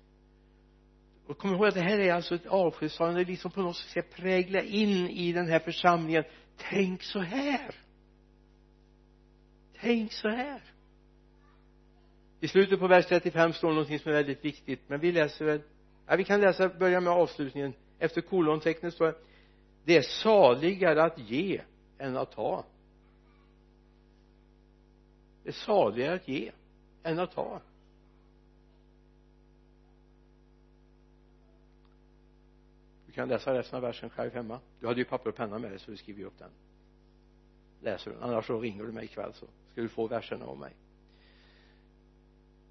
Och 1.27 1.37
kom 1.37 1.53
ihåg 1.53 1.65
att 1.65 1.73
det 1.73 1.81
här 1.81 1.99
är 1.99 2.13
alltså 2.13 2.35
ett 2.35 2.45
avskedstalande 2.45 3.23
liksom 3.23 3.51
på 3.51 3.61
något 3.61 3.75
sätt 3.75 3.89
ska 3.89 4.21
prägla 4.21 4.61
in 4.61 5.09
i 5.09 5.33
den 5.33 5.47
här 5.47 5.59
församlingen. 5.59 6.23
Tänk 6.57 7.03
så 7.03 7.19
här! 7.19 7.75
Tänk 9.79 10.11
så 10.13 10.29
här! 10.29 10.61
I 12.39 12.47
slutet 12.47 12.79
på 12.79 12.87
vers 12.87 13.05
35 13.05 13.53
står 13.53 13.69
någonting 13.69 13.99
som 13.99 14.11
är 14.11 14.15
väldigt 14.15 14.45
viktigt 14.45 14.81
men 14.87 14.99
vi 14.99 15.11
läser 15.11 15.45
väl 15.45 15.61
ja 16.07 16.15
vi 16.15 16.23
kan 16.23 16.41
läsa 16.41 16.69
börja 16.69 16.99
med 16.99 17.13
avslutningen. 17.13 17.73
Efter 17.99 18.21
kolontecknet 18.21 18.93
står 18.93 19.05
det 19.05 19.15
det 19.85 19.97
är 19.97 20.01
saligare 20.01 21.03
att 21.03 21.19
ge 21.19 21.61
än 21.97 22.17
att 22.17 22.31
ta 22.31 22.65
det 25.47 25.51
är 25.51 25.53
saligare 25.53 26.13
att 26.13 26.27
ge 26.27 26.51
än 27.03 27.19
att 27.19 27.31
ta. 27.31 27.61
Du 33.05 33.11
kan 33.11 33.29
läsa 33.29 33.53
resten 33.53 33.75
av 33.75 33.81
versen 33.81 34.09
själv 34.09 34.33
hemma. 34.33 34.59
Du 34.79 34.87
hade 34.87 34.99
ju 34.99 35.05
papper 35.05 35.29
och 35.29 35.35
penna 35.35 35.59
med 35.59 35.71
dig 35.71 35.79
så 35.79 35.91
du 35.91 35.97
skriver 35.97 36.23
upp 36.23 36.39
den. 36.39 36.49
Läser 37.81 38.11
du. 38.11 38.17
Annars 38.21 38.47
så 38.47 38.59
ringer 38.59 38.83
du 38.83 38.91
mig 38.91 39.05
ikväll 39.05 39.33
så 39.33 39.45
ska 39.71 39.81
du 39.81 39.89
få 39.89 40.07
verserna 40.07 40.45
av 40.45 40.57
mig. 40.57 40.73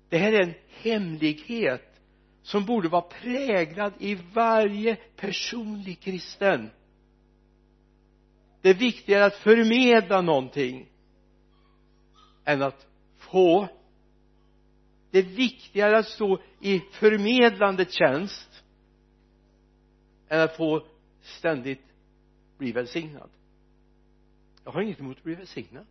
Det 0.09 0.19
här 0.19 0.33
är 0.33 0.43
en 0.43 0.55
hemlighet 0.69 2.01
som 2.43 2.67
borde 2.67 2.89
vara 2.89 3.03
präglad 3.03 3.93
i 3.99 4.15
varje 4.15 4.97
personlig 4.97 6.01
kristen. 6.01 6.71
Det 8.61 8.71
är 8.71 8.75
viktigare 8.75 9.25
att 9.25 9.37
förmedla 9.37 10.21
någonting 10.21 10.89
än 12.47 12.63
att 12.63 12.87
få. 13.17 13.69
Det 15.11 15.19
är 15.19 15.23
viktigare 15.23 15.99
att 15.99 16.09
stå 16.09 16.39
i 16.61 16.79
förmedlandets 16.79 17.99
tjänst 17.99 18.65
än 20.29 20.41
att 20.41 20.57
få 20.57 20.87
ständigt 21.21 21.85
bli 22.59 22.73
välsignad. 22.73 23.31
Jag 24.65 24.73
har 24.73 24.81
inget 24.81 25.01
emot 25.01 25.17
att 25.17 25.25
bli 25.25 25.35
välsignad. 25.35 25.87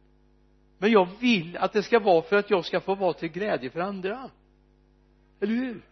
Men 0.77 0.91
jag 0.91 1.07
vill 1.19 1.57
att 1.57 1.73
det 1.73 1.83
ska 1.83 1.99
vara 1.99 2.21
för 2.21 2.35
att 2.35 2.49
jag 2.49 2.65
ska 2.65 2.81
få 2.81 2.95
vara 2.95 3.13
till 3.13 3.29
glädje 3.29 3.69
för 3.69 3.79
andra. 3.79 4.29
Eller 5.39 5.53
hur? 5.53 5.85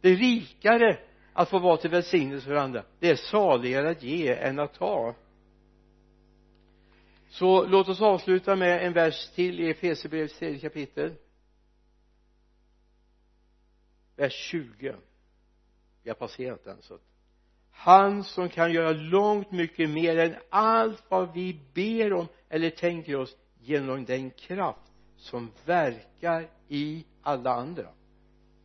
Det 0.00 0.08
är 0.08 0.16
rikare 0.16 0.98
att 1.32 1.48
få 1.48 1.58
vara 1.58 1.76
till 1.76 1.90
välsignelse 1.90 2.46
för 2.46 2.54
andra. 2.54 2.84
Det 2.98 3.10
är 3.10 3.16
saligare 3.16 3.90
att 3.90 4.02
ge 4.02 4.32
än 4.34 4.58
att 4.58 4.74
ta 4.74 5.14
så 7.30 7.66
låt 7.66 7.88
oss 7.88 8.00
avsluta 8.00 8.56
med 8.56 8.86
en 8.86 8.92
vers 8.92 9.30
till 9.30 9.60
i 9.60 9.70
Efesierbrevets 9.70 10.38
tredje 10.38 10.58
kapitel. 10.58 11.14
Vers 14.16 14.32
20 14.32 14.96
vi 16.02 16.10
har 16.10 16.14
passerat 16.14 16.64
den 16.64 16.82
så 16.82 16.94
att 16.94 17.00
han 17.70 18.24
som 18.24 18.48
kan 18.48 18.72
göra 18.72 18.92
långt 18.92 19.52
mycket 19.52 19.90
mer 19.90 20.18
än 20.18 20.36
allt 20.48 21.04
vad 21.08 21.32
vi 21.32 21.60
ber 21.74 22.12
om 22.12 22.26
eller 22.48 22.70
tänker 22.70 23.16
oss 23.16 23.36
genom 23.60 24.04
den 24.04 24.30
kraft 24.30 24.92
som 25.16 25.50
verkar 25.64 26.48
i 26.68 27.04
alla 27.22 27.54
andra. 27.54 27.88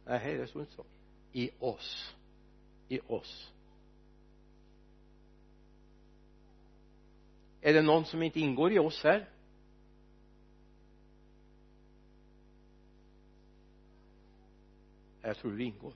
Nej 0.05 0.37
det 0.37 0.47
står 0.47 0.61
inte 0.61 0.73
så. 0.73 0.85
I 1.31 1.49
oss. 1.59 2.15
I 2.87 2.99
oss. 3.07 3.51
Är 7.65 7.73
det 7.73 7.81
någon 7.81 8.05
som 8.05 8.23
inte 8.23 8.39
ingår 8.39 8.71
i 8.71 8.79
oss 8.79 9.03
här? 9.03 9.29
Jag 15.21 15.37
tror 15.37 15.51
du 15.51 15.63
ingår. 15.63 15.93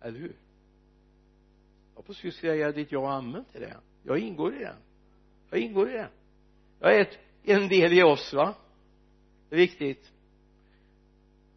Eller 0.00 0.18
hur? 0.18 0.36
Jag 1.88 1.96
hoppas 1.96 2.20
du 2.20 2.32
säga 2.32 2.72
ditt 2.72 2.92
ja 2.92 2.98
och 2.98 3.12
amen 3.12 3.44
till 3.44 3.60
det. 3.60 3.80
Jag 4.02 4.18
ingår 4.18 4.54
i 4.54 4.58
det. 4.58 4.76
Jag 5.50 5.60
ingår 5.60 5.90
i 5.90 5.92
det. 5.92 6.08
Jag 6.80 6.96
är 6.96 7.00
ett, 7.00 7.18
en 7.42 7.68
del 7.68 7.92
i 7.92 8.02
oss 8.02 8.32
va? 8.32 8.54
Det 9.48 9.56
är 9.56 9.60
viktigt. 9.60 10.12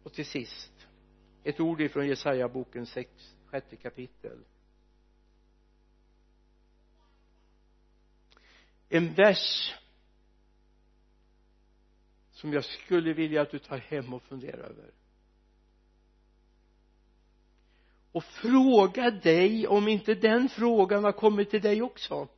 Och 0.02 0.12
till 0.12 0.26
sist 0.26 0.88
ett 1.44 1.60
ord 1.60 1.80
ifrån 1.80 2.08
Jesaja 2.08 2.48
boken 2.48 2.86
6 2.86 3.36
sjätte 3.46 3.76
kapitel. 3.76 4.38
En 8.94 9.14
vers 9.14 9.74
som 12.30 12.52
jag 12.52 12.64
skulle 12.64 13.12
vilja 13.12 13.42
att 13.42 13.50
du 13.50 13.58
tar 13.58 13.78
hem 13.78 14.14
och 14.14 14.22
funderar 14.22 14.58
över. 14.58 14.90
Och 18.12 18.24
fråga 18.24 19.10
dig 19.10 19.66
om 19.66 19.88
inte 19.88 20.14
den 20.14 20.48
frågan 20.48 21.04
har 21.04 21.12
kommit 21.12 21.50
till 21.50 21.62
dig 21.62 21.82
också. 21.82 22.28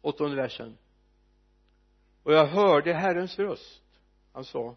Åttonde 0.00 0.36
versen. 0.36 0.78
Och 2.22 2.32
jag 2.32 2.46
hörde 2.46 2.94
Herrens 2.94 3.38
röst. 3.38 3.82
Han 4.32 4.44
sa 4.44 4.76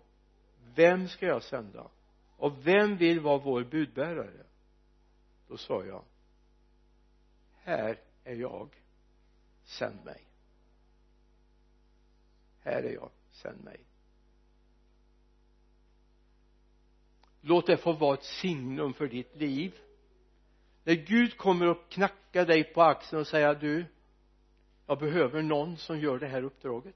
vem 0.75 1.07
ska 1.07 1.25
jag 1.25 1.43
sända? 1.43 1.87
Och 2.37 2.67
vem 2.67 2.97
vill 2.97 3.19
vara 3.19 3.37
vår 3.37 3.63
budbärare? 3.63 4.45
Då 5.47 5.57
sa 5.57 5.85
jag 5.85 6.03
här 7.65 7.99
är 8.23 8.35
jag. 8.35 8.69
Sänd 9.63 10.05
mig. 10.05 10.27
Här 12.63 12.83
är 12.83 12.93
jag. 12.93 13.09
Sänd 13.31 13.63
mig. 13.63 13.79
Låt 17.41 17.67
det 17.67 17.77
få 17.77 17.93
vara 17.93 18.13
ett 18.13 18.23
signum 18.23 18.93
för 18.93 19.07
ditt 19.07 19.35
liv. 19.35 19.75
När 20.83 20.93
Gud 20.93 21.37
kommer 21.37 21.67
och 21.67 21.89
knackar 21.89 22.45
dig 22.45 22.63
på 22.63 22.81
axeln 22.81 23.21
och 23.21 23.27
säger 23.27 23.55
du 23.55 23.85
jag 24.87 24.99
behöver 24.99 25.41
någon 25.41 25.77
som 25.77 25.99
gör 25.99 26.19
det 26.19 26.27
här 26.27 26.43
uppdraget. 26.43 26.95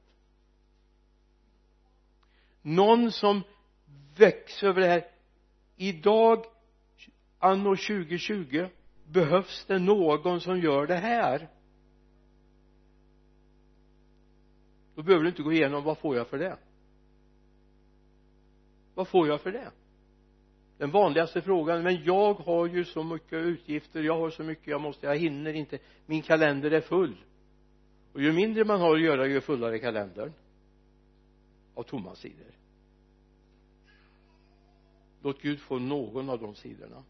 Någon 2.61 3.11
som 3.11 3.43
växer 4.17 4.67
över 4.67 4.82
det 4.82 4.88
här. 4.88 5.11
Idag 5.76 6.45
anno 7.39 7.76
2020 7.76 8.67
behövs 9.12 9.66
det 9.66 9.80
någon 9.80 10.41
som 10.41 10.60
gör 10.60 10.88
det 10.88 10.95
här? 10.95 11.49
Då 14.95 15.03
behöver 15.03 15.24
du 15.24 15.30
inte 15.30 15.43
gå 15.43 15.53
igenom 15.53 15.84
vad 15.84 15.97
får 15.97 16.16
jag 16.16 16.28
för 16.28 16.38
det? 16.38 16.57
Vad 18.95 19.07
får 19.07 19.28
jag 19.28 19.41
för 19.41 19.51
det? 19.51 19.72
Den 20.78 20.91
vanligaste 20.91 21.41
frågan 21.41 21.84
men 21.84 22.03
jag 22.03 22.34
har 22.34 22.68
ju 22.68 22.86
så 22.86 23.03
mycket 23.03 23.34
utgifter 23.34 24.03
jag 24.03 24.18
har 24.18 24.30
så 24.30 24.43
mycket 24.43 24.68
jag 24.68 24.82
måste 24.82 25.05
jag 25.05 25.18
hinner 25.18 25.53
inte 25.53 25.80
min 26.05 26.22
kalender 26.22 26.72
är 26.72 26.82
full. 26.82 27.16
Och 28.14 28.22
ju 28.22 28.34
mindre 28.34 28.66
man 28.66 28.82
har 28.82 28.95
att 28.95 29.01
göra 29.01 29.28
ju 29.28 29.41
fullare 29.41 29.80
kalendern. 29.80 30.34
Av 31.76 31.84
tomma 31.84 32.16
sidor. 32.16 32.51
Låt 35.22 35.41
Gud 35.41 35.60
få 35.60 35.80
någon 35.80 36.30
av 36.30 36.39
de 36.39 36.55
sidorna 36.55 37.03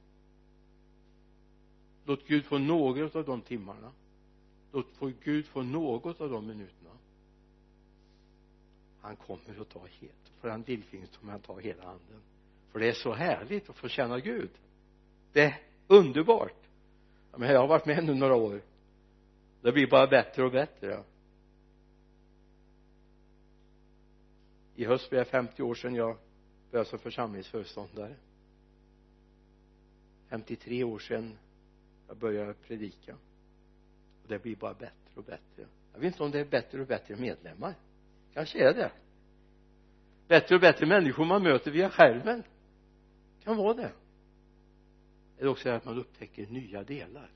låt 2.10 2.28
Gud 2.28 2.45
få 2.45 2.57
några 2.57 3.20
av 3.20 3.26
de 3.26 3.41
timmarna. 3.41 3.91
Låt 4.72 4.88
Gud 5.24 5.45
få 5.45 5.62
något 5.62 6.22
av 6.22 6.30
de 6.30 6.47
minuterna. 6.47 6.89
Han 9.01 9.16
kommer 9.16 9.62
att 9.62 9.70
ta 9.70 9.80
helt 9.80 10.32
för 10.41 10.49
han 10.49 10.64
lillfingret 10.68 11.18
kommer 11.18 11.32
han 11.32 11.41
ta 11.41 11.60
hela 11.60 11.84
handen. 11.84 12.22
För 12.72 12.80
det 12.80 12.88
är 12.89 12.93
så 12.93 13.14
härligt 13.14 13.70
att 13.70 13.76
få 13.76 13.88
känna 13.88 14.20
Gud. 14.20 14.49
Det 15.34 15.41
är 15.41 15.62
underbart. 15.88 16.68
Men 17.38 17.49
jag 17.49 17.60
har 17.60 17.68
varit 17.68 17.86
med 17.86 18.03
nu 18.03 18.14
några 18.16 18.36
år. 18.36 18.62
Det 19.62 19.72
blir 19.72 19.88
bara 19.88 20.07
bättre 20.07 20.43
och 20.43 20.51
bättre. 20.51 21.03
I 24.76 24.86
höst 24.86 25.10
blir 25.10 25.20
det 25.20 25.26
50 25.26 25.64
år 25.64 25.76
sedan 25.76 25.95
jag 25.95 26.18
började 26.72 26.89
som 26.89 26.99
församlingsföreståndare. 26.99 28.16
53 30.30 30.84
år 30.84 30.99
sedan 30.99 31.38
jag 32.10 32.18
börjar 32.18 32.53
predika. 32.53 33.14
Och 34.24 34.28
det 34.28 34.39
blir 34.39 34.55
bara 34.55 34.74
bättre 34.74 35.16
och 35.16 35.24
bättre. 35.24 35.68
Jag 35.93 35.99
vet 35.99 36.14
inte 36.14 36.24
om 36.24 36.32
det 36.32 36.39
är 36.39 36.45
bättre 36.45 36.82
och 36.82 36.88
bättre 36.88 37.16
medlemmar. 37.16 37.76
Kanske 38.34 38.70
är 38.70 38.74
det. 38.74 38.91
Bättre 40.28 40.55
och 40.55 40.62
bättre 40.62 40.86
människor 40.86 41.26
man 41.26 41.43
möter 41.43 41.72
via 41.72 41.89
skärmen. 41.89 42.43
Kan 43.43 43.57
vara 43.57 43.74
det. 43.74 43.91
Eller 45.38 45.49
också 45.49 45.68
är 45.68 45.72
det 45.72 45.78
att 45.78 45.86
man 45.86 45.97
upptäcker 45.97 46.47
nya 46.47 46.84
delar 46.84 47.32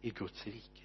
i 0.00 0.10
Guds 0.10 0.46
rike. 0.46 0.84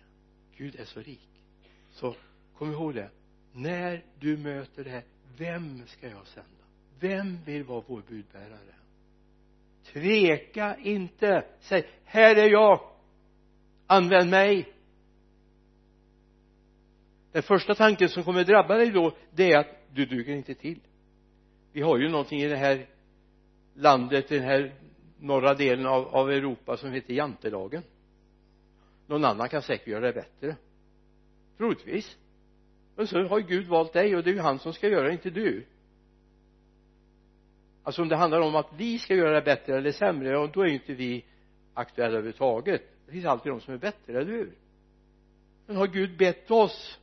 Gud 0.58 0.76
är 0.76 0.86
så 0.86 1.00
rik. 1.00 1.44
Så 1.92 2.16
kom 2.58 2.72
ihåg 2.72 2.94
det. 2.94 3.10
När 3.52 4.06
du 4.20 4.38
möter 4.38 4.84
det 4.84 4.90
här 4.90 5.04
vem 5.38 5.88
ska 5.88 6.10
jag 6.10 6.28
sända? 6.28 6.64
Vem 7.00 7.44
vill 7.44 7.64
vara 7.64 7.84
vår 7.88 8.02
budbärare? 8.08 8.76
Tveka 9.84 10.76
inte. 10.78 11.46
Säg 11.60 11.88
här 12.04 12.36
är 12.36 12.50
jag 12.50 12.80
använd 13.88 14.30
mig. 14.30 14.74
Den 17.32 17.44
första 17.44 17.76
tanken 17.76 18.10
som 18.10 18.24
kommer 18.24 18.44
drabba 18.44 18.78
dig 18.78 18.92
då 18.92 19.16
det 19.32 19.52
är 19.52 19.60
att 19.60 19.78
du 19.94 20.06
duger 20.06 20.36
inte 20.36 20.54
till. 20.54 20.80
Vi 21.72 21.82
har 21.82 21.98
ju 21.98 22.10
någonting 22.10 22.42
i 22.42 22.48
det 22.48 22.56
här 22.56 22.86
landet 23.74 24.32
i 24.32 24.36
den 24.36 24.48
här 24.48 24.74
norra 25.20 25.54
delen 25.54 25.86
av, 25.86 26.08
av 26.08 26.32
Europa 26.32 26.78
som 26.78 26.92
heter 26.92 27.14
jantelagen. 27.14 27.84
Någon 29.08 29.26
annan 29.26 29.50
kan 29.50 29.62
säkert 29.62 29.88
göra 29.88 30.06
det 30.06 30.14
bättre. 30.14 30.56
Troligtvis. 31.58 32.18
Men 32.96 33.08
så 33.08 33.24
har 33.24 33.40
Gud 33.40 33.68
valt 33.68 33.94
dig 33.94 34.16
och 34.16 34.24
det 34.24 34.30
är 34.30 34.34
ju 34.34 34.40
han 34.40 34.60
som 34.60 34.74
ska 34.74 34.88
göra 34.88 35.08
det, 35.08 35.12
inte 35.12 35.30
du 35.30 35.66
alltså 37.84 38.02
om 38.02 38.10
det 38.10 38.16
handlar 38.16 38.40
om 38.42 38.56
att 38.56 38.70
vi 38.78 39.00
ska 39.00 39.16
göra 39.16 39.36
det 39.36 39.42
bättre 39.42 39.78
eller 39.78 39.92
sämre 39.92 40.38
och 40.38 40.52
då 40.52 40.62
är 40.62 40.68
ju 40.68 40.74
inte 40.74 40.94
vi 40.94 41.26
aktuella 41.74 42.14
överhuvudtaget. 42.14 42.82
Det 43.06 43.12
finns 43.12 43.26
alltid 43.26 43.52
de 43.52 43.62
som 43.62 43.74
är 43.74 43.78
bättre, 43.78 44.20
eller 44.20 44.32
hur? 44.32 44.54
Men 45.66 45.76
har 45.76 45.88
Gud 45.88 46.18
bett 46.18 46.52
oss 46.52 47.00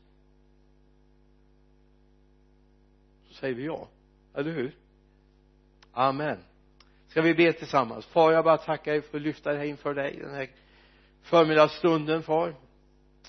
så 3.29 3.35
säger 3.35 3.55
vi 3.55 3.65
ja, 3.65 3.89
eller 4.35 4.51
hur? 4.51 4.75
Amen. 5.93 6.39
Ska 7.09 7.23
vi 7.23 7.35
be 7.35 7.53
tillsammans? 7.53 8.07
Far 8.07 8.33
jag 8.33 8.45
bara 8.45 8.57
tackar 8.57 8.93
dig 8.93 9.03
för 9.03 9.17
att 9.17 9.23
lyfta 9.23 9.53
det 9.53 9.59
här 9.59 9.65
inför 9.65 9.95
dig 9.95 10.19
den 10.21 10.35
här 10.35 10.51
förmiddagsstunden 11.23 12.23
far. 12.23 12.55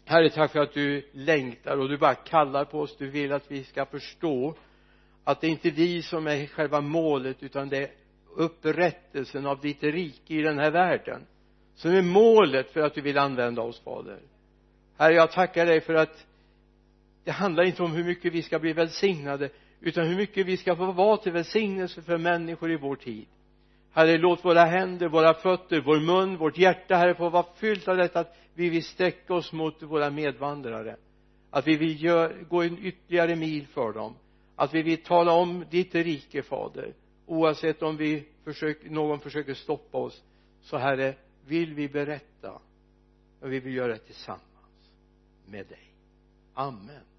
Herre 0.06 0.30
tack 0.30 0.52
för 0.52 0.60
att 0.60 0.74
du 0.74 1.10
längtar 1.12 1.78
och 1.78 1.89
du 1.89 1.97
bara 1.97 2.16
kallar 2.16 2.66
på 2.66 2.80
oss. 2.80 2.97
Du 2.97 3.10
vill 3.10 3.32
att 3.34 3.52
vi 3.52 3.64
ska 3.64 3.86
förstå 3.86 4.56
att 5.24 5.41
det 5.41 5.47
är 5.47 5.51
inte 5.51 5.69
vi 5.69 6.01
som 6.01 6.28
är 6.28 6.45
själva 6.45 6.82
målet 6.82 7.43
utan 7.43 7.69
det 7.69 7.78
är 7.78 7.91
upprättelsen 8.36 9.45
av 9.45 9.61
ditt 9.61 9.84
rike 9.84 10.34
i 10.34 10.41
den 10.41 10.59
här 10.59 10.72
världen 10.72 11.22
som 11.76 11.91
är 11.91 12.01
målet 12.01 12.72
för 12.72 12.80
att 12.80 12.93
du 12.93 13.01
vill 13.01 13.17
använda 13.17 13.61
oss 13.61 13.80
fader. 13.80 14.19
Herre 14.97 15.13
jag 15.13 15.32
tackar 15.32 15.65
dig 15.65 15.82
för 15.82 15.93
att 15.93 16.26
det 17.24 17.32
handlar 17.32 17.63
inte 17.63 17.84
om 17.84 17.91
hur 17.91 18.03
mycket 18.03 18.34
vi 18.34 18.41
ska 18.41 18.59
bli 18.59 18.74
välsignade 18.74 19.49
utan 19.82 20.07
hur 20.07 20.15
mycket 20.15 20.45
vi 20.45 20.57
ska 20.57 20.76
få 20.76 20.91
vara 20.91 21.17
till 21.17 21.32
välsignelse 21.32 22.01
för 22.01 22.17
människor 22.17 22.72
i 22.72 22.78
vår 22.78 22.95
tid. 22.95 23.26
Herre 23.91 24.17
låt 24.17 24.45
våra 24.45 24.65
händer, 24.65 25.07
våra 25.07 25.34
fötter, 25.34 25.82
vår 25.82 25.99
mun, 25.99 26.38
vårt 26.38 26.57
hjärta 26.57 26.95
herre 26.95 27.15
få 27.15 27.30
vara 27.30 27.45
fyllt 27.55 27.88
av 27.88 27.97
detta 27.97 28.19
att 28.19 28.38
vi 28.53 28.69
vill 28.69 28.84
sträcka 28.84 29.34
oss 29.34 29.53
mot 29.53 29.84
våra 29.84 30.09
medvandrare. 30.09 30.95
Att 31.49 31.67
vi 31.67 31.78
vill 31.78 32.03
gör, 32.03 32.43
gå 32.49 32.61
en 32.61 32.86
ytterligare 32.86 33.36
mil 33.36 33.67
för 33.67 33.93
dem 33.93 34.15
att 34.62 34.74
vi 34.74 34.82
vill 34.82 35.03
tala 35.03 35.32
om 35.32 35.66
ditt 35.70 35.95
rike 35.95 36.43
fader. 36.43 36.93
Oavsett 37.26 37.82
om 37.82 37.97
vi 37.97 38.28
försöker, 38.43 38.89
någon 38.89 39.20
försöker 39.20 39.53
stoppa 39.53 39.97
oss 39.97 40.24
så 40.62 40.78
herre 40.78 41.16
vill 41.45 41.74
vi 41.74 41.89
berätta. 41.89 42.62
Och 43.39 43.51
vi 43.51 43.59
vill 43.59 43.76
göra 43.76 43.88
det 43.88 43.97
tillsammans 43.97 44.91
med 45.45 45.68
dig. 45.68 45.93
Amen 46.53 46.80
amen. 46.89 47.11